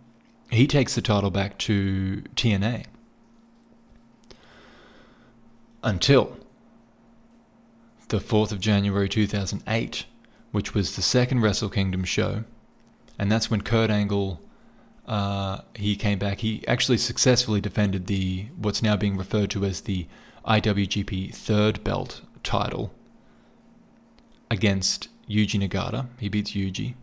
[0.50, 2.86] he takes the title back to TNA
[5.84, 6.38] until
[8.10, 10.06] the 4th of January 2008,
[10.52, 12.44] which was the second Wrestle Kingdom show,
[13.18, 14.42] and that's when Kurt Angle
[15.08, 16.40] uh, he came back.
[16.40, 20.08] He actually successfully defended the what's now being referred to as the
[20.46, 22.94] IWGP Third Belt title
[24.50, 26.08] against Yuji Nagata.
[26.20, 26.96] He beats Yuji.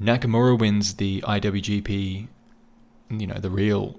[0.00, 2.28] Nakamura wins the IWGP,
[3.10, 3.98] you know, the real.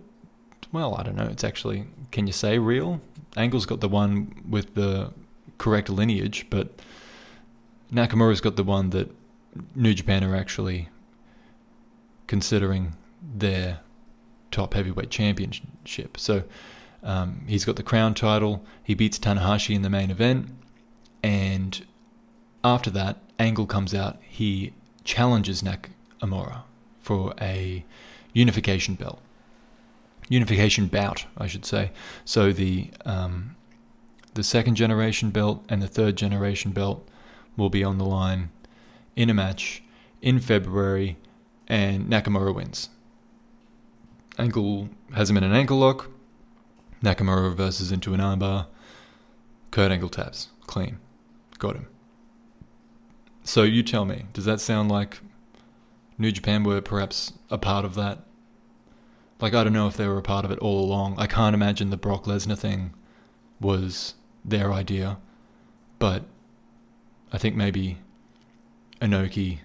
[0.72, 1.28] Well, I don't know.
[1.28, 3.02] It's actually, can you say real?
[3.36, 5.12] Angle's got the one with the
[5.58, 6.80] correct lineage, but
[7.92, 9.10] Nakamura's got the one that
[9.76, 10.90] New Japan are actually
[12.28, 13.80] considering their
[14.52, 16.18] top heavyweight championship.
[16.18, 16.44] So
[17.04, 18.66] um, he's got the crown title.
[18.84, 20.50] He beats Tanahashi in the main event,
[21.24, 21.86] and
[22.64, 24.18] after that, Angle comes out.
[24.22, 26.64] He challenges Nakamura
[27.00, 27.86] for a
[28.34, 29.22] unification belt,
[30.28, 31.92] unification bout, I should say.
[32.26, 33.56] So the um,
[34.34, 37.08] the second generation belt and the third generation belt
[37.56, 38.50] will be on the line
[39.16, 39.82] in a match
[40.22, 41.18] in February,
[41.68, 42.90] and Nakamura wins.
[44.40, 46.10] Angle has him in an ankle lock.
[47.04, 48.68] Nakamura reverses into an armbar.
[49.72, 50.50] Kurt Angle taps.
[50.66, 51.00] Clean.
[51.60, 51.88] Got him.
[53.44, 55.20] So you tell me, does that sound like
[56.18, 58.20] New Japan were perhaps a part of that?
[59.40, 61.16] Like, I don't know if they were a part of it all along.
[61.18, 62.94] I can't imagine the Brock Lesnar thing
[63.62, 65.18] was their idea.
[66.00, 66.24] But
[67.32, 68.00] I think maybe
[69.02, 69.60] Inoki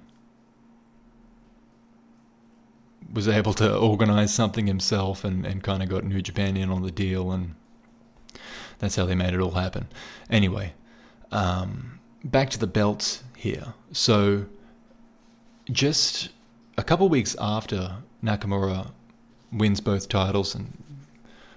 [3.13, 6.83] was able to organize something himself and, and kind of got New Japan in on
[6.83, 7.55] the deal, and
[8.79, 9.89] that's how they made it all happen.
[10.31, 10.73] Anyway,
[11.31, 13.75] um, back to the belts here.
[13.93, 14.47] So,
[15.71, 16.31] just
[16.77, 18.93] a couple weeks after Nakamura
[19.53, 20.73] wins both titles and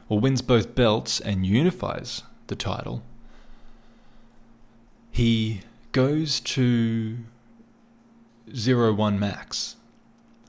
[0.07, 3.01] or wins both belts and unifies the title,
[5.11, 7.17] he goes to
[8.53, 9.77] Zero One Max.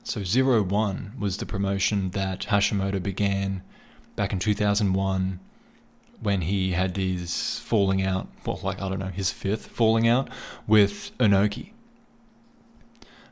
[0.07, 3.61] So Zero One was the promotion that Hashimoto began
[4.15, 5.41] back in 2001
[6.21, 10.29] when he had his falling out, well, like, I don't know, his fifth falling out
[10.65, 11.71] with Inoki.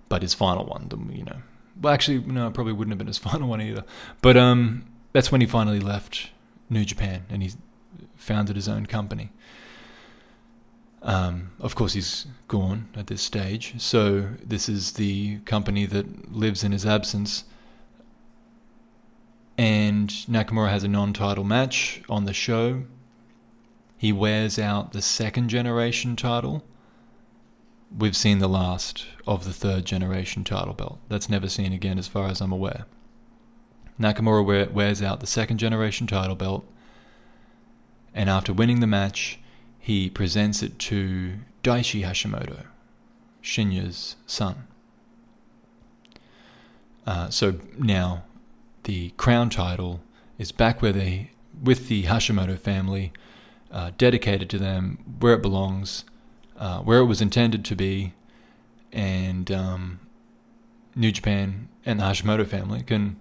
[0.09, 1.37] But his final one, you know.
[1.81, 3.85] Well, actually, no, probably wouldn't have been his final one either.
[4.21, 4.83] But um,
[5.13, 6.29] that's when he finally left
[6.69, 7.53] New Japan and he
[8.17, 9.31] founded his own company.
[11.05, 16.63] Um, of course, he's gone at this stage, so this is the company that lives
[16.63, 17.45] in his absence.
[19.55, 22.85] And Nakamura has a non title match on the show.
[23.97, 26.63] He wears out the second generation title.
[27.95, 30.99] We've seen the last of the third generation title belt.
[31.07, 32.85] That's never seen again, as far as I'm aware.
[33.99, 36.65] Nakamura wears out the second generation title belt,
[38.13, 39.39] and after winning the match,
[39.85, 42.63] he presents it to Daichi Hashimoto,
[43.43, 44.65] Shinya's son.
[47.05, 48.23] Uh, so now
[48.85, 49.99] the crown title
[50.39, 51.29] is back where they,
[51.63, 53.13] with the Hashimoto family,
[53.69, 56.03] uh, dedicated to them, where it belongs,
[56.57, 58.15] uh, where it was intended to be,
[58.91, 59.99] and um,
[60.95, 63.19] New Japan and the Hashimoto family can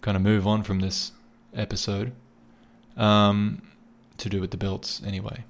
[0.00, 1.10] kind of move on from this
[1.52, 2.12] episode
[2.96, 3.62] um,
[4.16, 5.42] to do with the belts anyway.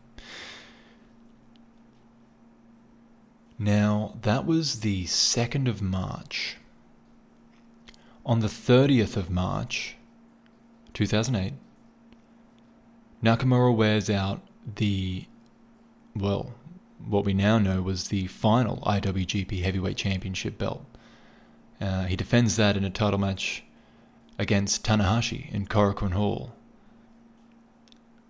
[3.59, 6.59] Now, that was the 2nd of March.
[8.25, 9.97] On the 30th of March,
[10.95, 11.55] 2008,
[13.23, 14.43] Nakamura wears out
[14.77, 15.27] the,
[16.15, 16.55] well,
[17.05, 20.85] what we now know was the final IWGP Heavyweight Championship belt.
[21.81, 23.65] Uh, he defends that in a title match
[24.39, 26.53] against Tanahashi in Korakuen Hall.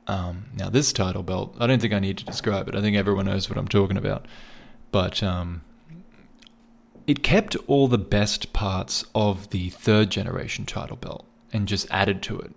[0.07, 2.75] Um, now, this title belt, I don't think I need to describe it.
[2.75, 4.25] I think everyone knows what I'm talking about
[4.91, 5.63] but um,
[7.07, 12.23] it kept all the best parts of the third generation title belt and just added
[12.23, 12.53] to it.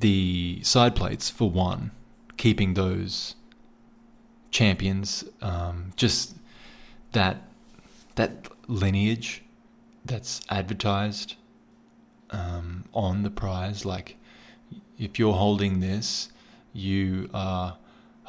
[0.00, 1.90] The side plates, for one,
[2.38, 3.34] keeping those
[4.50, 6.36] champions, um, just
[7.12, 7.42] that
[8.14, 9.42] that lineage
[10.04, 11.36] that's advertised
[12.30, 13.84] um, on the prize.
[13.84, 14.16] Like,
[14.98, 16.30] if you're holding this,
[16.72, 17.76] you are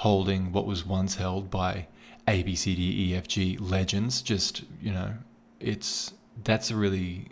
[0.01, 1.85] holding what was once held by
[2.27, 4.23] A B C D E F G legends.
[4.23, 5.13] Just you know,
[5.59, 7.27] it's that's a really,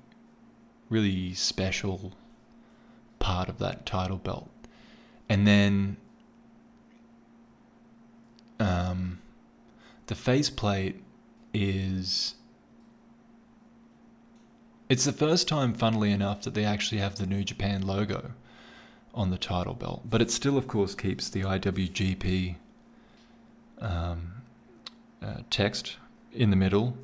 [0.87, 2.13] really special
[3.17, 4.49] part of that title belt.
[5.27, 5.97] And then
[8.59, 9.19] um,
[10.05, 11.01] the faceplate
[11.53, 12.35] is.
[14.89, 18.31] It's the first time, funnily enough, that they actually have the New Japan logo
[19.13, 22.55] on the title belt, but it still, of course, keeps the IWGP
[23.81, 24.33] um,
[25.21, 25.97] uh, text
[26.31, 26.97] in the middle,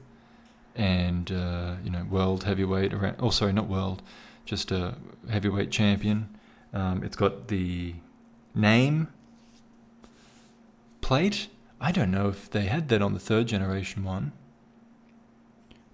[0.76, 2.93] and uh, you know, world heavyweight.
[2.93, 4.01] Around, oh, sorry, not world,
[4.45, 4.95] just a
[5.30, 6.30] heavyweight champion.
[6.74, 7.95] Um, it's got the
[8.53, 9.08] name
[11.01, 11.47] plate.
[11.80, 14.32] I don't know if they had that on the third generation one.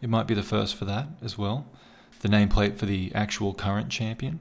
[0.02, 1.68] It might be the first for that as well.
[2.22, 4.40] The nameplate for the actual current champion.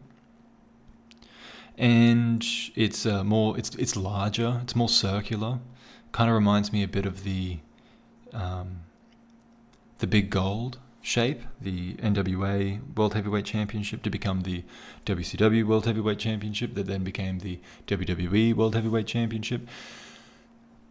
[1.80, 5.60] And it's uh, more, it's it's larger, it's more circular.
[6.12, 7.60] Kind of reminds me a bit of the
[8.34, 8.82] um,
[9.98, 14.62] the big gold shape, the NWA World Heavyweight Championship, to become the
[15.06, 19.66] WCW World Heavyweight Championship, that then became the WWE World Heavyweight Championship,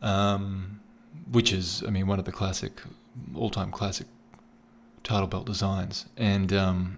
[0.02, 0.80] um,
[1.32, 2.82] which is, I mean, one of the classic,
[3.36, 4.08] all-time classic
[5.04, 6.98] title belt designs, and um,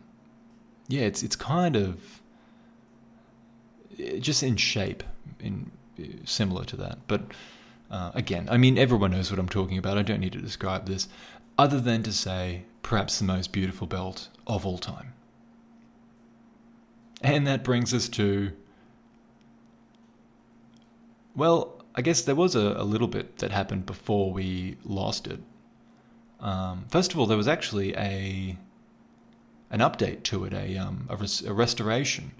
[0.88, 2.21] yeah, it's it's kind of
[4.20, 5.04] just in shape,
[5.40, 5.72] in
[6.26, 7.22] similar to that, but.
[7.90, 9.98] Uh, again, I mean, everyone knows what I'm talking about.
[9.98, 11.10] I don't need to describe this,
[11.58, 15.14] other than to say perhaps the most beautiful belt of all time.
[17.22, 18.52] And that brings us to.
[21.36, 25.40] Well, I guess there was a, a little bit that happened before we lost it.
[26.40, 28.58] Um, first of all, there was actually a
[29.70, 32.32] an update to it, a, um, a, res- a restoration.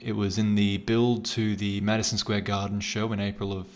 [0.00, 3.66] It was in the build to the Madison Square Garden show in April of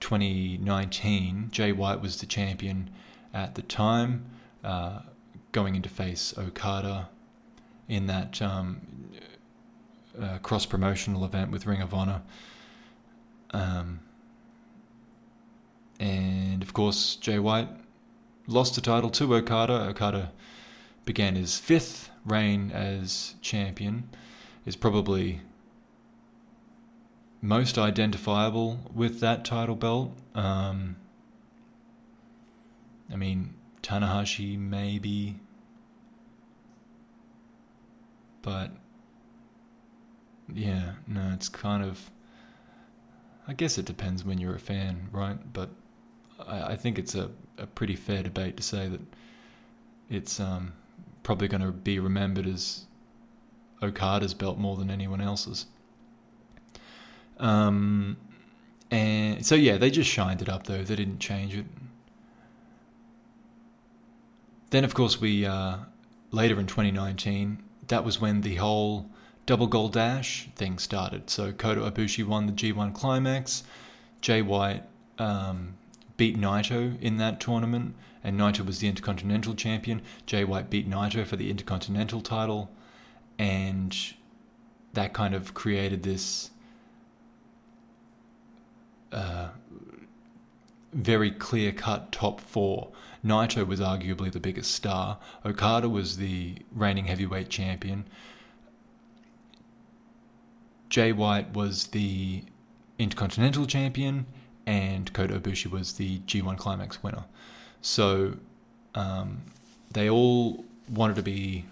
[0.00, 1.48] 2019.
[1.52, 2.90] Jay White was the champion
[3.32, 4.24] at the time
[4.64, 5.00] uh,
[5.52, 7.08] going into face Okada
[7.88, 8.80] in that um,
[10.20, 12.22] uh, cross promotional event with Ring of Honor.
[13.50, 14.00] Um,
[15.98, 17.68] and of course, Jay White
[18.46, 19.88] lost the title to Okada.
[19.88, 20.32] Okada
[21.04, 24.08] began his fifth reign as champion,
[24.70, 25.40] is probably
[27.42, 30.12] most identifiable with that title belt.
[30.36, 30.94] Um,
[33.12, 33.52] I mean,
[33.82, 35.40] Tanahashi, maybe.
[38.42, 38.70] But
[40.54, 42.08] yeah, no, it's kind of.
[43.48, 45.52] I guess it depends when you're a fan, right?
[45.52, 45.70] But
[46.46, 49.00] I, I think it's a, a pretty fair debate to say that
[50.08, 50.74] it's um,
[51.24, 52.84] probably going to be remembered as
[53.82, 55.66] Okada's belt more than anyone else's.
[57.38, 58.16] Um,
[58.90, 60.82] and so yeah, they just shined it up though.
[60.82, 61.66] They didn't change it.
[64.70, 65.78] Then, of course, we uh,
[66.30, 69.10] later in 2019, that was when the whole
[69.46, 71.28] double gold dash thing started.
[71.28, 73.64] So Kota Ibushi won the G1 Climax.
[74.20, 74.84] Jay White
[75.18, 75.74] um,
[76.16, 80.02] beat Naito in that tournament, and Naito was the Intercontinental Champion.
[80.26, 82.70] Jay White beat Naito for the Intercontinental title,
[83.40, 83.96] and
[84.92, 86.50] that kind of created this
[89.12, 89.48] uh,
[90.92, 92.92] very clear cut top four
[93.24, 95.18] Naito was arguably the biggest star.
[95.44, 98.04] Okada was the reigning heavyweight champion.
[100.88, 102.44] Jay White was the
[102.98, 104.26] Intercontinental champion,
[104.66, 107.24] and Kota Ibushi was the G1 Climax winner.
[107.82, 108.34] So
[108.94, 109.42] um,
[109.92, 111.66] they all wanted to be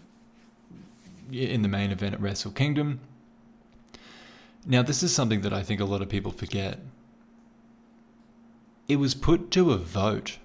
[1.31, 3.01] in the main event at Wrestle Kingdom.
[4.67, 6.81] Now, this is something that I think a lot of people forget.
[8.87, 10.39] It was put to a vote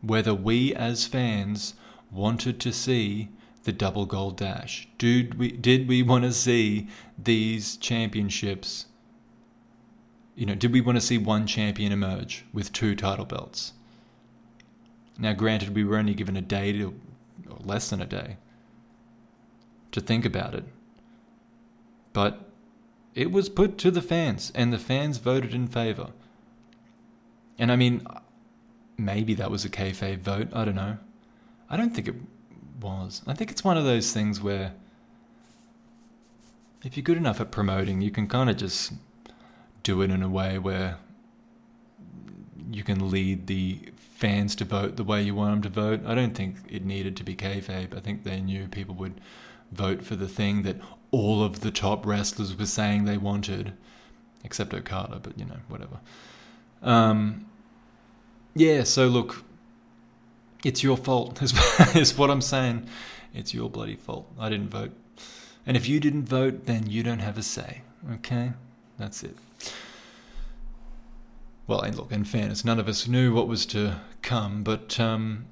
[0.00, 1.74] whether we as fans
[2.10, 3.28] wanted to see
[3.64, 4.88] the double gold dash.
[4.98, 8.86] Did we did we want to see these championships?
[10.34, 13.72] You know, did we want to see one champion emerge with two title belts?
[15.18, 16.94] Now, granted, we were only given a day to,
[17.50, 18.36] or less than a day
[19.96, 20.64] to think about it,
[22.12, 22.50] but
[23.14, 26.08] it was put to the fans, and the fans voted in favor.
[27.58, 28.06] And I mean,
[28.98, 30.48] maybe that was a kayfabe vote.
[30.52, 30.98] I don't know.
[31.70, 32.14] I don't think it
[32.78, 33.22] was.
[33.26, 34.74] I think it's one of those things where
[36.84, 38.92] if you're good enough at promoting, you can kind of just
[39.82, 40.98] do it in a way where
[42.70, 46.00] you can lead the fans to vote the way you want them to vote.
[46.06, 47.96] I don't think it needed to be kayfabe.
[47.96, 49.22] I think they knew people would
[49.72, 50.76] vote for the thing that
[51.10, 53.72] all of the top wrestlers were saying they wanted,
[54.44, 55.98] except Okada, but you know, whatever.
[56.82, 57.46] Um,
[58.54, 59.44] yeah, so look,
[60.64, 61.54] it's your fault, is,
[61.94, 62.86] is what I'm saying.
[63.34, 64.30] It's your bloody fault.
[64.38, 64.92] I didn't vote.
[65.66, 67.82] And if you didn't vote, then you don't have a say.
[68.14, 68.52] Okay?
[68.98, 69.36] That's it.
[71.66, 75.46] Well, and look, in fairness, none of us knew what was to come, but um,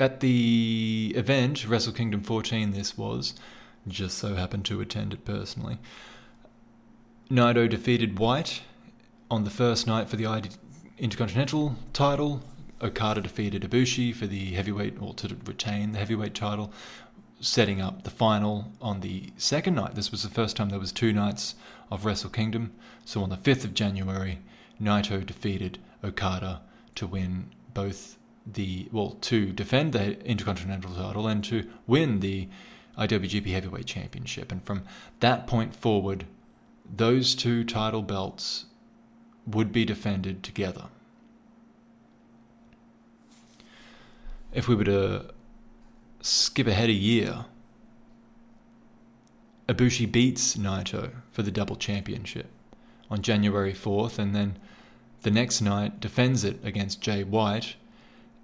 [0.00, 3.34] at the event, Wrestle Kingdom 14, this was,
[3.86, 5.78] just so happened to attend it personally.
[7.30, 8.62] Naito defeated White
[9.30, 10.26] on the first night for the
[10.98, 12.42] Intercontinental title.
[12.82, 16.72] Okada defeated Ibushi for the heavyweight, or to retain the heavyweight title,
[17.40, 19.94] setting up the final on the second night.
[19.94, 21.54] This was the first time there was two nights
[21.90, 22.72] of Wrestle Kingdom.
[23.04, 24.38] So on the 5th of January,
[24.80, 26.62] Naito defeated Okada
[26.94, 28.16] to win both
[28.54, 32.48] the well to defend the Intercontinental title and to win the
[32.98, 34.52] IWGP Heavyweight Championship.
[34.52, 34.84] And from
[35.20, 36.26] that point forward,
[36.92, 38.66] those two title belts
[39.46, 40.84] would be defended together.
[44.52, 45.26] If we were to
[46.20, 47.46] skip ahead a year,
[49.68, 52.48] Ibushi beats Naito for the double championship
[53.08, 54.58] on January 4th, and then
[55.22, 57.76] the next night defends it against Jay White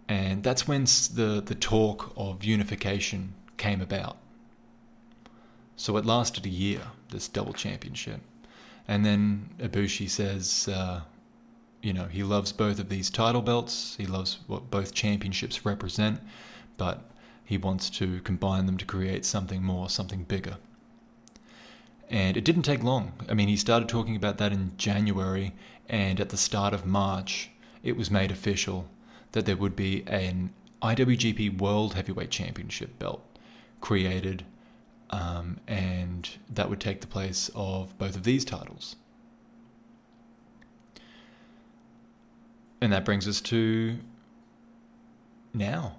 [0.09, 4.19] and that's when the, the talk of unification came about.
[5.77, 6.81] So it lasted a year,
[7.11, 8.21] this double championship.
[8.89, 11.03] And then Ibushi says, uh,
[11.83, 16.21] you know, he loves both of these title belts, he loves what both championships represent,
[16.77, 17.03] but
[17.45, 20.57] he wants to combine them to create something more, something bigger.
[22.09, 23.13] And it didn't take long.
[23.29, 25.53] I mean, he started talking about that in January,
[25.89, 27.51] and at the start of March,
[27.83, 28.89] it was made official
[29.37, 30.49] that there would be an
[30.81, 33.23] IWGP World Heavyweight Championship belt
[33.83, 34.47] created,
[35.11, 38.97] um, and that would take the place of both of these titles.
[42.81, 43.99] And that brings us to
[45.53, 45.97] now.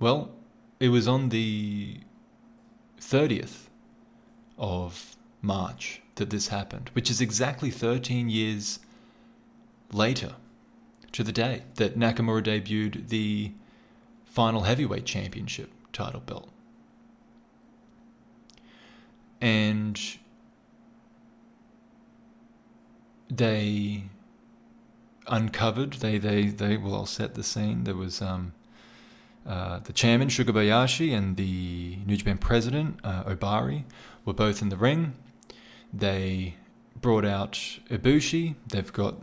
[0.00, 0.32] Well,
[0.80, 2.00] it was on the
[3.00, 3.68] 30th
[4.58, 8.80] of March that this happened, which is exactly 13 years
[9.92, 10.34] later
[11.12, 13.52] to the day that Nakamura debuted the
[14.24, 16.48] final heavyweight championship title belt.
[19.40, 20.00] And
[23.28, 24.04] they
[25.26, 27.84] uncovered, they, they, they, well, I'll set the scene.
[27.84, 28.52] There was um,
[29.46, 33.84] uh, the chairman, Sugabayashi, and the New Japan president, uh, Obari,
[34.24, 35.14] were both in the ring.
[35.92, 36.54] They
[37.00, 37.52] brought out
[37.90, 38.54] Ibushi.
[38.68, 39.16] They've got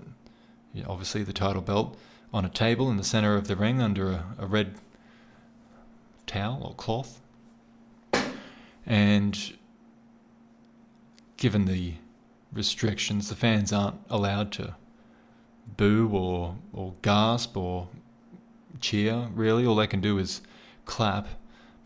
[0.88, 1.98] obviously the title belt
[2.34, 4.76] on a table in the center of the ring under a, a red
[6.28, 7.22] towel or cloth.
[8.86, 9.54] And
[11.38, 11.94] given the
[12.52, 14.76] restrictions, the fans aren't allowed to
[15.78, 17.88] boo or, or gasp or
[18.80, 19.66] cheer, really.
[19.66, 20.42] All they can do is
[20.86, 21.28] clap.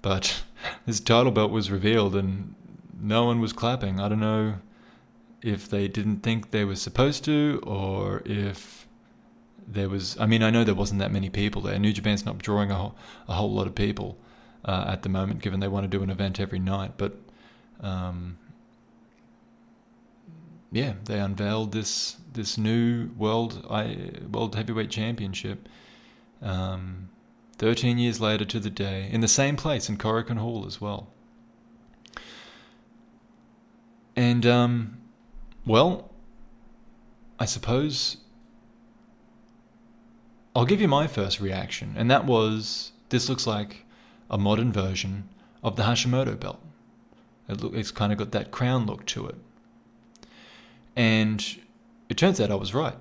[0.01, 0.43] But
[0.85, 2.55] this title belt was revealed and
[2.99, 3.99] no one was clapping.
[3.99, 4.55] I don't know
[5.43, 8.87] if they didn't think they were supposed to, or if
[9.67, 10.17] there was.
[10.19, 11.77] I mean, I know there wasn't that many people there.
[11.77, 12.95] New Japan's not drawing a whole,
[13.27, 14.17] a whole lot of people
[14.65, 16.93] uh, at the moment, given they want to do an event every night.
[16.97, 17.17] But
[17.81, 18.37] um,
[20.71, 25.69] yeah, they unveiled this this new world I, world heavyweight championship.
[26.41, 27.09] Um,
[27.59, 31.07] Thirteen years later to the day, in the same place in Korakuen Hall as well.
[34.15, 34.97] And um,
[35.65, 36.11] well,
[37.39, 38.17] I suppose
[40.55, 43.85] I'll give you my first reaction, and that was this looks like
[44.29, 45.29] a modern version
[45.63, 46.59] of the Hashimoto belt.
[47.47, 49.35] It look, it's kind of got that crown look to it.
[50.95, 51.43] And
[52.09, 52.95] it turns out I was right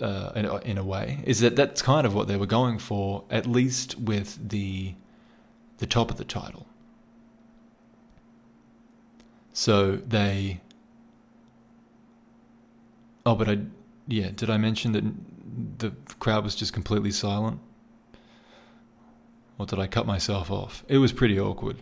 [0.00, 3.24] uh, in, in a way, is that that's kind of what they were going for,
[3.30, 4.94] at least with the
[5.78, 6.66] the top of the title.
[9.52, 10.60] So they
[13.26, 13.58] Oh, but I,
[14.06, 15.04] yeah, did I mention that
[15.78, 17.58] the crowd was just completely silent?
[19.58, 20.84] Or did I cut myself off?
[20.86, 21.78] It was pretty awkward.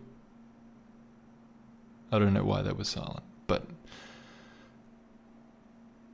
[2.11, 3.67] I don't know why they were silent, but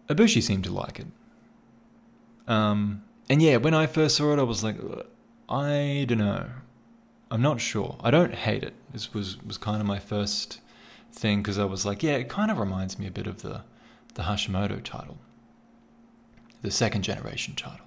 [0.09, 1.07] Ibushi seemed to like it.
[2.49, 4.77] Um, and yeah, when I first saw it, I was like,
[5.49, 6.49] I don't know.
[7.31, 7.97] I'm not sure.
[8.03, 8.75] I don't hate it.
[8.93, 10.61] This was was kind of my first
[11.13, 13.63] thing because I was like, yeah, it kind of reminds me a bit of the
[14.21, 15.17] the Hashimoto title,
[16.61, 17.87] the second generation title.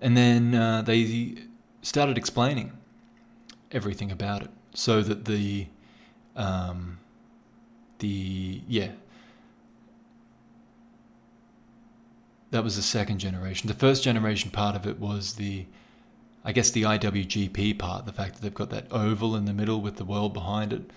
[0.00, 1.34] And then uh, they
[1.82, 2.70] started explaining
[3.72, 5.66] everything about it so that the
[6.36, 6.98] um,
[7.98, 8.90] the yeah
[12.52, 13.66] that was the second generation.
[13.66, 15.66] The first generation part of it was the,
[16.44, 19.80] I guess, the IWGP part, the fact that they've got that oval in the middle
[19.80, 20.90] with the world behind it.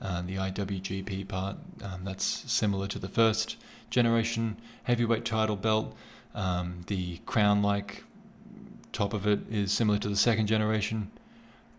[0.00, 3.56] Uh, the IWGP part, um, that's similar to the first
[3.90, 5.96] generation heavyweight title belt.
[6.34, 8.04] Um, the crown like
[8.92, 11.10] top of it is similar to the second generation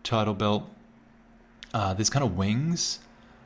[0.02, 0.68] title belt.
[1.74, 3.00] Uh, there's kind of wings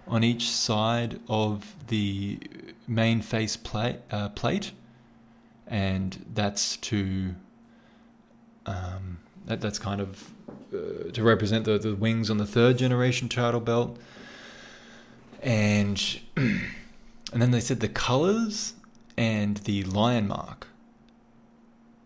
[0.07, 2.39] on each side of the
[2.87, 4.73] main face plate, uh, plate
[5.67, 7.35] and that's to
[8.67, 10.31] um, that, that's kind of
[10.75, 13.99] uh, to represent the, the wings on the third generation title belt
[15.41, 16.63] and and
[17.33, 18.75] then they said the colors
[19.17, 20.69] and the lion mark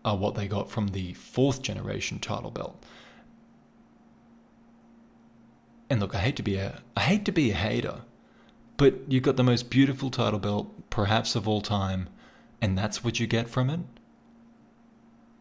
[0.03, 2.83] are what they got from the fourth generation title belt
[5.89, 8.01] and look i hate to be a i hate to be a hater
[8.77, 12.09] but you've got the most beautiful title belt perhaps of all time
[12.61, 13.81] and that's what you get from it?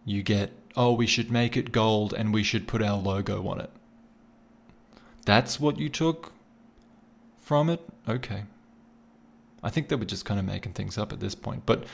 [0.05, 3.61] You get, oh, we should make it gold and we should put our logo on
[3.61, 3.71] it.
[5.25, 6.33] That's what you took
[7.45, 7.81] from it?
[8.09, 8.45] Okay.
[9.63, 11.65] I think they were just kind of making things up at this point.
[11.67, 11.85] But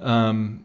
[0.00, 0.64] um,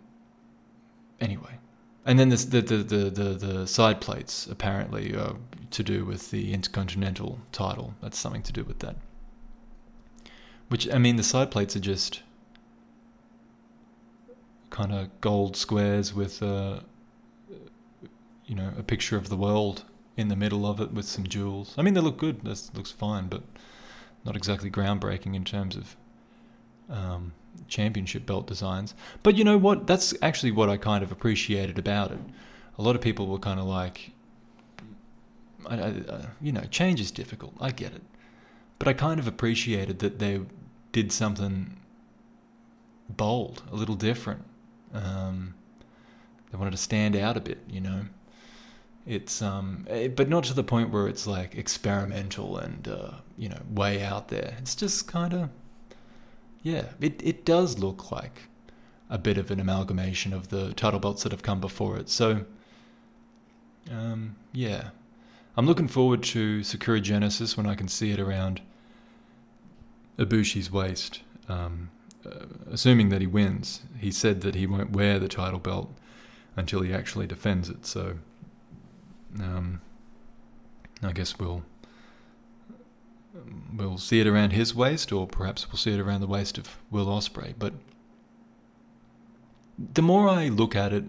[1.19, 1.59] anyway.
[2.05, 5.35] And then this, the, the, the, the, the side plates apparently are
[5.71, 7.93] to do with the Intercontinental title.
[8.01, 8.95] That's something to do with that.
[10.69, 12.21] Which, I mean, the side plates are just
[14.69, 16.83] kind of gold squares with a,
[18.45, 19.83] you know, a picture of the world
[20.15, 21.73] in the middle of it with some jewels.
[21.77, 22.41] I mean, they look good.
[22.43, 23.43] That looks fine, but
[24.25, 25.95] not exactly groundbreaking in terms of
[26.89, 27.33] um,
[27.67, 28.93] championship belt designs.
[29.23, 29.87] But you know what?
[29.87, 32.19] That's actually what I kind of appreciated about it.
[32.77, 34.11] A lot of people were kind of like,
[35.65, 37.53] I, I, uh, you know, change is difficult.
[37.59, 38.03] I get it,
[38.79, 40.41] but I kind of appreciated that they
[40.91, 41.77] did something
[43.09, 44.43] bold, a little different.
[44.93, 45.53] Um,
[46.51, 48.05] they wanted to stand out a bit, you know.
[49.05, 53.11] It's um, it, eh, but not to the point where it's like experimental and uh,
[53.37, 54.55] you know way out there.
[54.57, 55.49] It's just kind of,
[56.63, 56.85] yeah.
[56.99, 58.43] It it does look like
[59.09, 62.09] a bit of an amalgamation of the title belts that have come before it.
[62.09, 62.45] So,
[63.91, 64.89] um, yeah,
[65.55, 68.61] I'm looking forward to Sakura Genesis when I can see it around
[70.17, 71.21] Ibushi's waist.
[71.47, 71.89] Um,
[72.25, 75.93] uh, assuming that he wins, he said that he won't wear the title belt
[76.57, 77.85] until he actually defends it.
[77.85, 78.17] So,
[79.39, 79.79] um,
[81.01, 81.63] I guess we'll
[83.75, 86.77] we'll see it around his waist, or perhaps we'll see it around the waist of
[86.91, 87.53] Will Ospreay.
[87.57, 87.73] But
[89.77, 91.05] the more I look at it,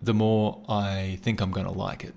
[0.00, 2.14] the more I think I'm going to like it.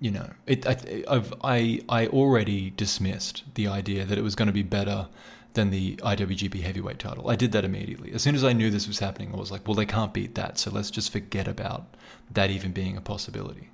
[0.00, 4.46] You know, it, I, I've, I, I already dismissed the idea that it was going
[4.46, 5.08] to be better
[5.54, 7.28] than the IWGP Heavyweight title.
[7.28, 8.12] I did that immediately.
[8.12, 10.36] As soon as I knew this was happening, I was like, well, they can't beat
[10.36, 11.96] that, so let's just forget about
[12.30, 13.70] that even being a possibility.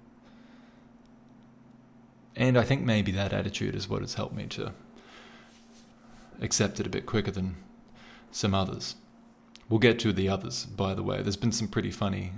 [2.36, 4.72] And I think maybe that attitude is what has helped me to
[6.40, 7.56] accept it a bit quicker than
[8.30, 8.96] some others.
[9.68, 11.22] We'll get to the others, by the way.
[11.22, 12.32] There's been some pretty funny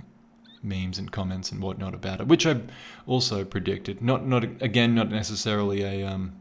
[0.63, 2.61] memes and comments and whatnot about it, which I
[3.05, 4.01] also predicted.
[4.01, 6.33] Not, not again, not necessarily a um,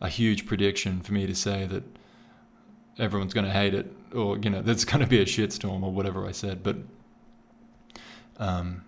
[0.00, 1.84] a huge prediction for me to say that
[2.98, 5.92] everyone's going to hate it, or you know, there's going to be a shitstorm or
[5.92, 6.62] whatever I said.
[6.62, 6.76] But
[8.38, 8.84] um,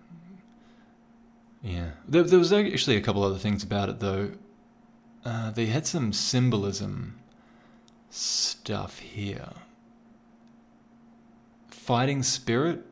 [1.65, 4.33] yeah, there, there, was actually a couple other things about it though.
[5.25, 7.19] Uh, they had some symbolism
[8.11, 9.49] stuff here.
[11.69, 12.85] Fighting spirit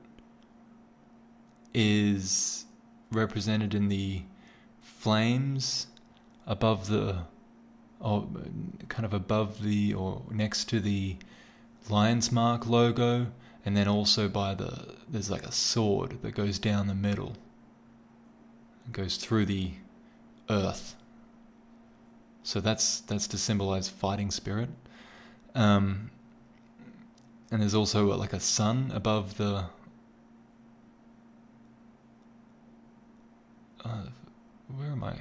[1.71, 2.65] is
[3.11, 4.23] represented in the
[4.81, 5.85] flames
[6.47, 7.25] above the
[7.99, 8.27] or
[8.89, 11.15] kind of above the or next to the
[11.89, 13.27] Lion's Mark logo,
[13.63, 17.37] and then also by the there's like a sword that goes down the middle.
[18.91, 19.71] Goes through the
[20.49, 20.95] earth.
[22.43, 24.69] So that's that's to symbolize fighting spirit.
[25.55, 26.11] Um,
[27.51, 29.65] and there's also like a sun above the.
[33.85, 34.03] Uh,
[34.75, 35.15] where am I?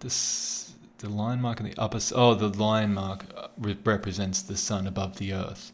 [0.00, 4.86] This the lion mark in the upper oh the lion mark uh, represents the sun
[4.86, 5.72] above the earth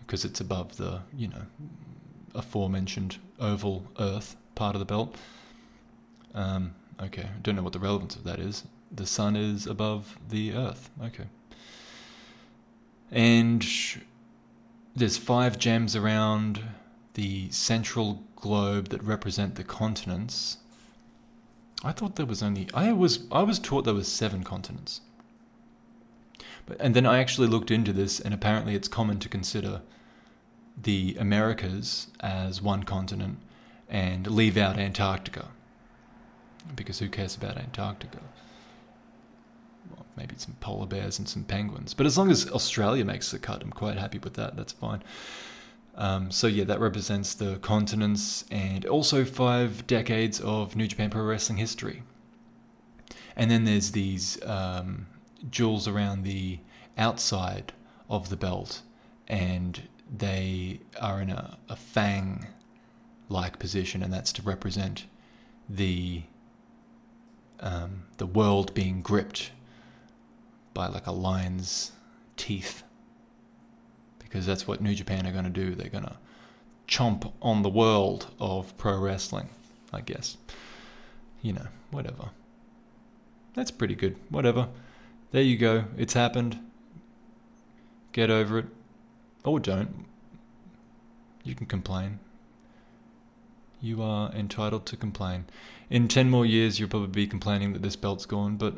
[0.00, 1.42] because it's above the you know
[2.34, 5.16] aforementioned oval earth part of the belt.
[6.34, 8.64] Um, okay i don't know what the relevance of that is.
[8.90, 10.90] The sun is above the earth.
[11.02, 11.24] Okay.
[13.10, 13.66] And
[14.94, 16.62] there's five gems around
[17.14, 20.58] the central globe that represent the continents.
[21.84, 25.00] I thought there was only I was I was taught there was seven continents.
[26.66, 29.82] But and then I actually looked into this and apparently it's common to consider
[30.80, 33.38] the Americas as one continent
[33.92, 35.48] and leave out Antarctica.
[36.74, 38.20] Because who cares about Antarctica?
[39.90, 41.92] Well, maybe some polar bears and some penguins.
[41.92, 44.56] But as long as Australia makes the cut, I'm quite happy with that.
[44.56, 45.02] That's fine.
[45.94, 51.22] Um, so yeah, that represents the continents and also five decades of New Japan Pro
[51.22, 52.02] Wrestling history.
[53.36, 55.06] And then there's these um,
[55.50, 56.58] jewels around the
[56.96, 57.74] outside
[58.08, 58.80] of the belt,
[59.28, 59.82] and
[60.16, 62.46] they are in a, a fang
[63.28, 65.06] like position, and that's to represent
[65.68, 66.22] the
[67.60, 69.52] um, the world being gripped
[70.74, 71.92] by like a lion's
[72.36, 72.82] teeth,
[74.18, 75.74] because that's what New Japan are going to do.
[75.74, 76.16] They're going to
[76.88, 79.48] chomp on the world of pro wrestling,
[79.92, 80.36] I guess.
[81.40, 82.30] You know, whatever.
[83.54, 84.16] That's pretty good.
[84.28, 84.68] Whatever.
[85.30, 85.84] There you go.
[85.96, 86.58] It's happened.
[88.12, 88.66] Get over it.
[89.44, 90.06] Or don't.
[91.44, 92.18] You can complain.
[93.82, 95.46] You are entitled to complain.
[95.90, 98.76] In 10 more years, you'll probably be complaining that this belt's gone, but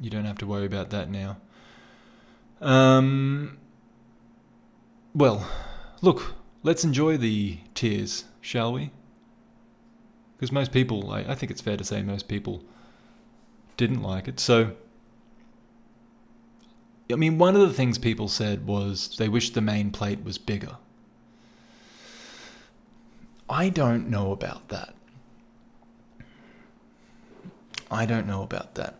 [0.00, 1.36] you don't have to worry about that now.
[2.62, 3.58] Um,
[5.14, 5.46] well,
[6.00, 8.90] look, let's enjoy the tears, shall we?
[10.36, 12.64] Because most people, I, I think it's fair to say, most people
[13.76, 14.40] didn't like it.
[14.40, 14.72] So,
[17.10, 20.38] I mean, one of the things people said was they wished the main plate was
[20.38, 20.78] bigger.
[23.52, 24.94] I don't know about that.
[27.90, 28.94] I don't know about that.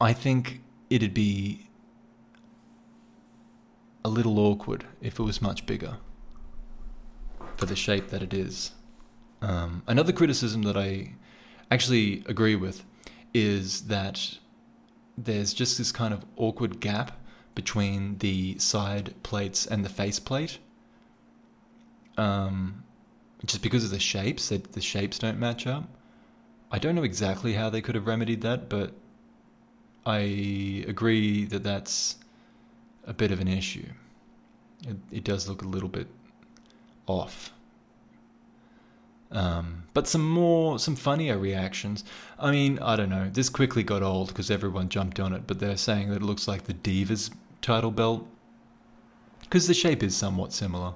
[0.00, 0.60] I think
[0.90, 1.68] it'd be
[4.04, 5.98] a little awkward if it was much bigger
[7.56, 8.72] for the shape that it is.
[9.40, 11.12] Um, another criticism that I
[11.70, 12.84] actually agree with
[13.32, 14.38] is that
[15.16, 17.12] there's just this kind of awkward gap
[17.54, 20.58] between the side plates and the face plate.
[22.18, 22.83] Um,
[23.44, 25.84] just because of the shapes, that the shapes don't match up.
[26.70, 28.92] I don't know exactly how they could have remedied that, but
[30.06, 32.16] I agree that that's
[33.06, 33.86] a bit of an issue.
[34.86, 36.08] It, it does look a little bit
[37.06, 37.52] off.
[39.30, 42.04] Um, but some more, some funnier reactions.
[42.38, 43.28] I mean, I don't know.
[43.32, 46.46] This quickly got old because everyone jumped on it, but they're saying that it looks
[46.46, 47.30] like the Divas
[47.60, 48.26] title belt
[49.40, 50.94] because the shape is somewhat similar.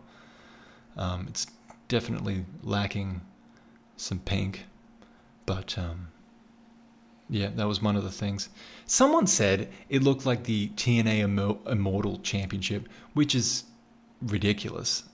[0.97, 1.47] Um, it's
[1.89, 3.21] definitely lacking
[3.97, 4.67] some pink,
[5.47, 6.09] but um,
[7.29, 8.49] yeah, that was one of the things.
[8.87, 13.65] Someone said it looked like the TNA Immortal Championship, which is
[14.23, 15.05] ridiculous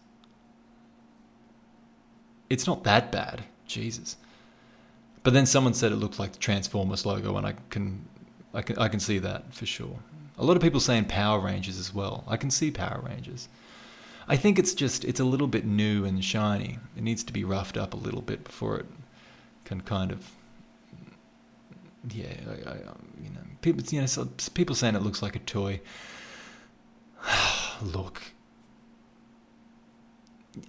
[2.51, 3.45] it's not that bad.
[3.67, 4.17] Jesus.
[5.23, 8.07] But then someone said it looked like the Transformers logo, and I can,
[8.53, 9.99] I can, I can see that for sure.
[10.39, 12.25] A lot of people saying Power Rangers as well.
[12.29, 13.49] I can see Power Rangers.
[14.27, 16.79] I think it's just it's a little bit new and shiny.
[16.97, 18.87] It needs to be roughed up a little bit before it
[19.65, 20.31] can kind of,
[22.11, 25.37] yeah, I, I, um, you know, people, you know, so people saying it looks like
[25.37, 25.81] a toy.
[27.83, 28.23] Look,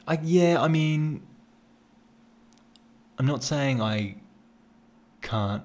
[0.08, 1.26] I, yeah, I mean,
[3.18, 4.16] I'm not saying I
[5.22, 5.64] can't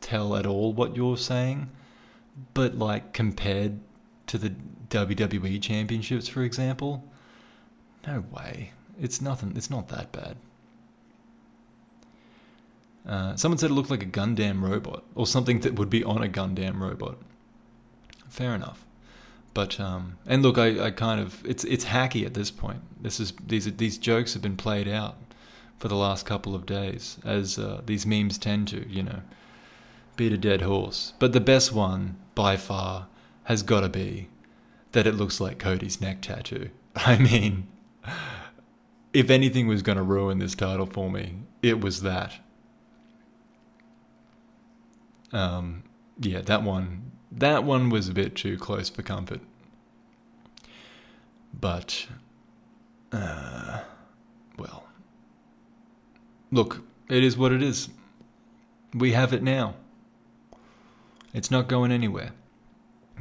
[0.00, 1.70] tell at all what you're saying,
[2.54, 3.80] but like compared
[4.26, 4.54] to the
[4.90, 7.04] WWE championships, for example,
[8.06, 8.72] no way.
[9.00, 9.52] It's nothing.
[9.56, 10.36] It's not that bad.
[13.06, 16.22] Uh, someone said it looked like a Gundam robot or something that would be on
[16.22, 17.16] a Gundam robot.
[18.28, 18.84] Fair enough.
[19.54, 22.80] But um, and look, I, I kind of it's it's hacky at this point.
[23.00, 25.16] This is these these jokes have been played out
[25.78, 29.20] for the last couple of days, as uh, these memes tend to, you know,
[30.14, 31.14] beat a dead horse.
[31.18, 33.06] But the best one, by far,
[33.44, 34.28] has got to be
[34.92, 36.70] that it looks like Cody's neck tattoo.
[36.96, 37.68] I mean,
[39.12, 42.34] if anything was going to ruin this title for me, it was that.
[45.32, 45.84] Um,
[46.18, 49.40] yeah, that one, that one was a bit too close for comfort.
[51.52, 52.06] But,
[53.12, 53.80] uh,
[54.58, 54.84] well,
[56.52, 57.88] Look, it is what it is.
[58.92, 59.74] We have it now.
[61.32, 62.32] It's not going anywhere.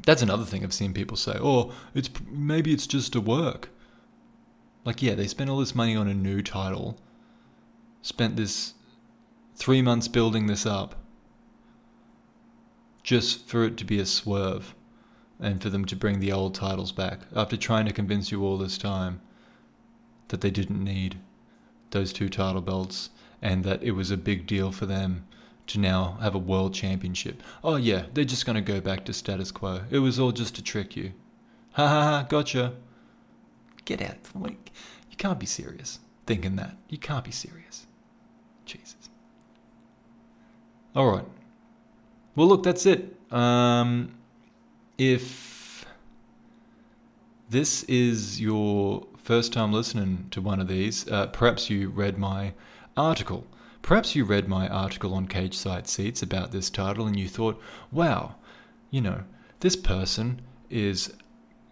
[0.05, 1.37] That's another thing I've seen people say.
[1.39, 3.69] Oh, it's maybe it's just a work.
[4.85, 6.97] Like, yeah, they spent all this money on a new title,
[8.01, 8.73] spent this
[9.55, 10.95] three months building this up,
[13.03, 14.73] just for it to be a swerve,
[15.39, 18.57] and for them to bring the old titles back after trying to convince you all
[18.57, 19.21] this time
[20.29, 21.17] that they didn't need
[21.91, 23.09] those two title belts
[23.41, 25.25] and that it was a big deal for them
[25.69, 27.41] to now have a world championship.
[27.63, 29.81] Oh, yeah, they're just going to go back to status quo.
[29.89, 31.13] It was all just to trick you.
[31.73, 32.73] Ha ha ha, gotcha.
[33.85, 34.17] Get out.
[34.35, 34.71] Like,
[35.09, 35.99] you can't be serious
[36.29, 36.77] thinking that.
[36.89, 37.87] You can't be serious.
[38.65, 39.09] Jesus.
[40.95, 41.25] All right.
[42.35, 43.15] Well, look, that's it.
[43.31, 44.15] Um,
[44.99, 45.85] if
[47.49, 52.53] this is your first time listening to one of these, uh, perhaps you read my
[52.95, 53.47] article.
[53.81, 57.59] Perhaps you read my article on Cageside Seats about this title and you thought,
[57.91, 58.35] wow,
[58.91, 59.23] you know,
[59.59, 61.13] this person is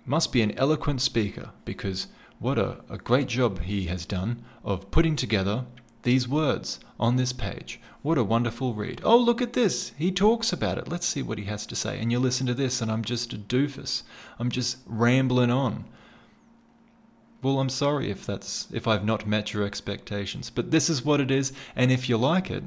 [0.06, 2.08] must be an eloquent speaker because
[2.40, 5.66] what a, a great job he has done of putting together
[6.04, 7.82] these words on this page.
[8.02, 9.02] What a wonderful read.
[9.04, 9.92] Oh, look at this.
[9.98, 10.88] He talks about it.
[10.88, 12.00] Let's see what he has to say.
[12.00, 14.04] And you listen to this, and I'm just a doofus.
[14.40, 15.84] I'm just rambling on.
[17.48, 21.22] Well, I'm sorry if that's if I've not met your expectations, but this is what
[21.22, 22.66] it is, and if you like it,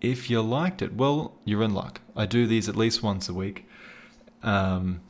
[0.00, 2.00] if you liked it, well, you're in luck.
[2.16, 3.64] I do these at least once a week.
[4.42, 5.02] Um,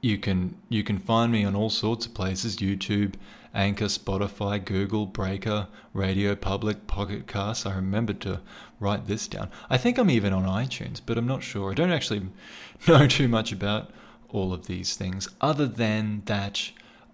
[0.00, 3.16] you can you can find me on all sorts of places: YouTube,
[3.52, 7.66] Anchor, Spotify, Google, Breaker, RadioPublic, Pocket Casts.
[7.66, 8.40] I remembered to
[8.80, 9.50] write this down.
[9.68, 11.70] I think I'm even on iTunes, but I'm not sure.
[11.70, 12.28] I don't actually
[12.88, 13.90] know too much about
[14.30, 16.70] all of these things, other than that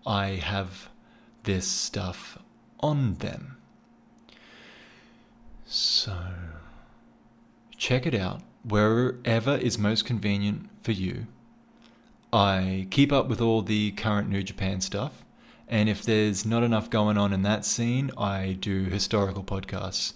[0.07, 0.89] I have
[1.45, 2.39] this stuff
[2.81, 3.57] on them.
[5.65, 6.17] So
[7.77, 11.27] check it out wherever is most convenient for you.
[12.33, 15.25] I keep up with all the current New Japan stuff,
[15.69, 20.13] and if there's not enough going on in that scene, I do historical podcasts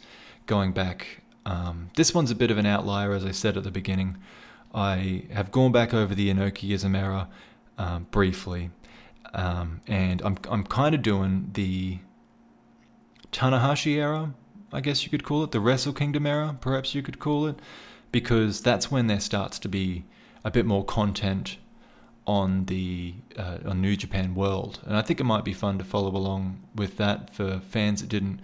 [0.47, 1.23] going back.
[1.47, 4.17] Um, this one's a bit of an outlier, as I said at the beginning.
[4.75, 7.29] I have gone back over the Inokiism era
[7.79, 8.71] um, briefly,
[9.35, 11.99] um, and I'm I'm kind of doing the
[13.33, 14.33] Tanahashi era,
[14.73, 17.59] I guess you could call it, the Wrestle Kingdom era, perhaps you could call it
[18.13, 20.05] because that's when there starts to be
[20.45, 21.59] a bit more content
[22.27, 25.85] on the uh, on New Japan World, and I think it might be fun to
[25.85, 28.41] follow along with that for fans that didn't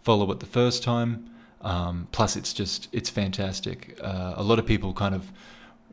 [0.00, 1.30] follow it the first time.
[1.62, 3.98] Um, plus, it's just it's fantastic.
[4.00, 5.32] Uh, a lot of people kind of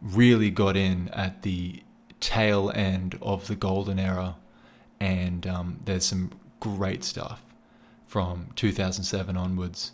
[0.02, 1.82] really got in at the
[2.22, 4.36] tail end of the golden era,
[5.00, 7.42] and um, there's some great stuff
[8.06, 9.92] from 2007 onwards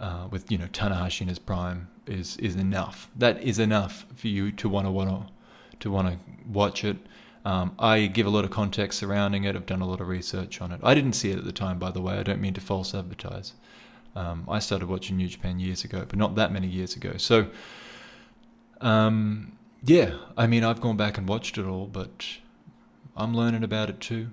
[0.00, 3.10] uh, with you know Tanahashi in his prime is is enough.
[3.16, 5.28] That is enough for you to want to want
[5.80, 6.96] to want to watch it.
[7.44, 9.54] Um, I give a lot of context surrounding it.
[9.54, 10.80] I've done a lot of research on it.
[10.82, 12.18] I didn't see it at the time, by the way.
[12.18, 13.54] I don't mean to false advertise.
[14.16, 17.16] Um, I started watching New Japan years ago, but not that many years ago.
[17.16, 17.48] So,
[18.80, 19.52] um,
[19.84, 22.26] yeah, I mean, I've gone back and watched it all, but
[23.16, 24.28] I'm learning about it too,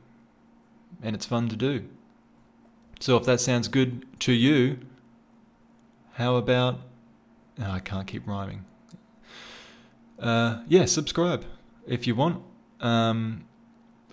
[1.02, 1.86] and it's fun to do.
[3.00, 4.80] So, if that sounds good to you,
[6.14, 6.80] how about.
[7.60, 8.66] Oh, I can't keep rhyming.
[10.20, 11.46] Uh, yeah, subscribe
[11.88, 12.42] if you want.
[12.80, 13.46] Um,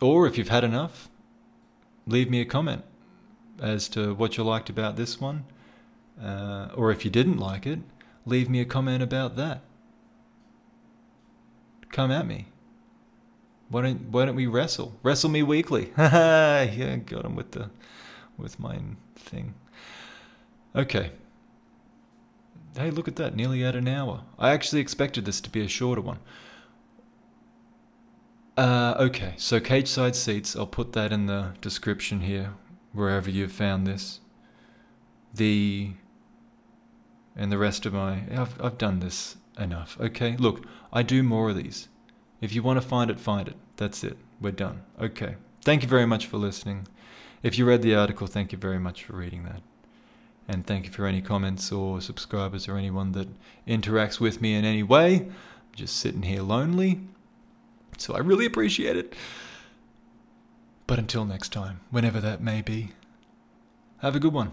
[0.01, 1.09] or if you've had enough,
[2.07, 2.85] leave me a comment
[3.61, 5.45] as to what you liked about this one.
[6.21, 7.81] Uh, or if you didn't like it,
[8.27, 9.63] leave me a comment about that.
[11.93, 12.47] Come at me.
[13.69, 14.99] Why don't Why don't we wrestle?
[15.03, 15.93] Wrestle me weakly.
[15.99, 17.71] yeah, got him with the
[18.37, 18.79] with my
[19.15, 19.55] thing.
[20.75, 21.13] Okay.
[22.75, 24.23] Hey, look at that, nearly at an hour.
[24.39, 26.19] I actually expected this to be a shorter one.
[28.57, 32.55] Uh, okay, so Cageside Seats, I'll put that in the description here,
[32.93, 34.21] wherever you've found this.
[35.35, 35.93] The.
[37.37, 38.23] And the rest of my.
[38.31, 39.99] I've, I've done this enough.
[40.01, 41.89] Okay, look, I do more of these.
[42.41, 43.57] If you want to find it, find it.
[43.77, 44.19] That's it.
[44.41, 44.83] We're done.
[45.01, 45.37] Okay.
[45.65, 46.89] Thank you very much for listening.
[47.43, 49.63] If you read the article, thank you very much for reading that.
[50.49, 53.29] And thank you for any comments or subscribers or anyone that
[53.67, 55.21] interacts with me in any way.
[55.21, 55.35] I'm
[55.75, 57.01] just sitting here lonely.
[57.97, 59.15] So I really appreciate it.
[60.87, 62.91] But until next time, whenever that may be,
[63.99, 64.51] have a good one.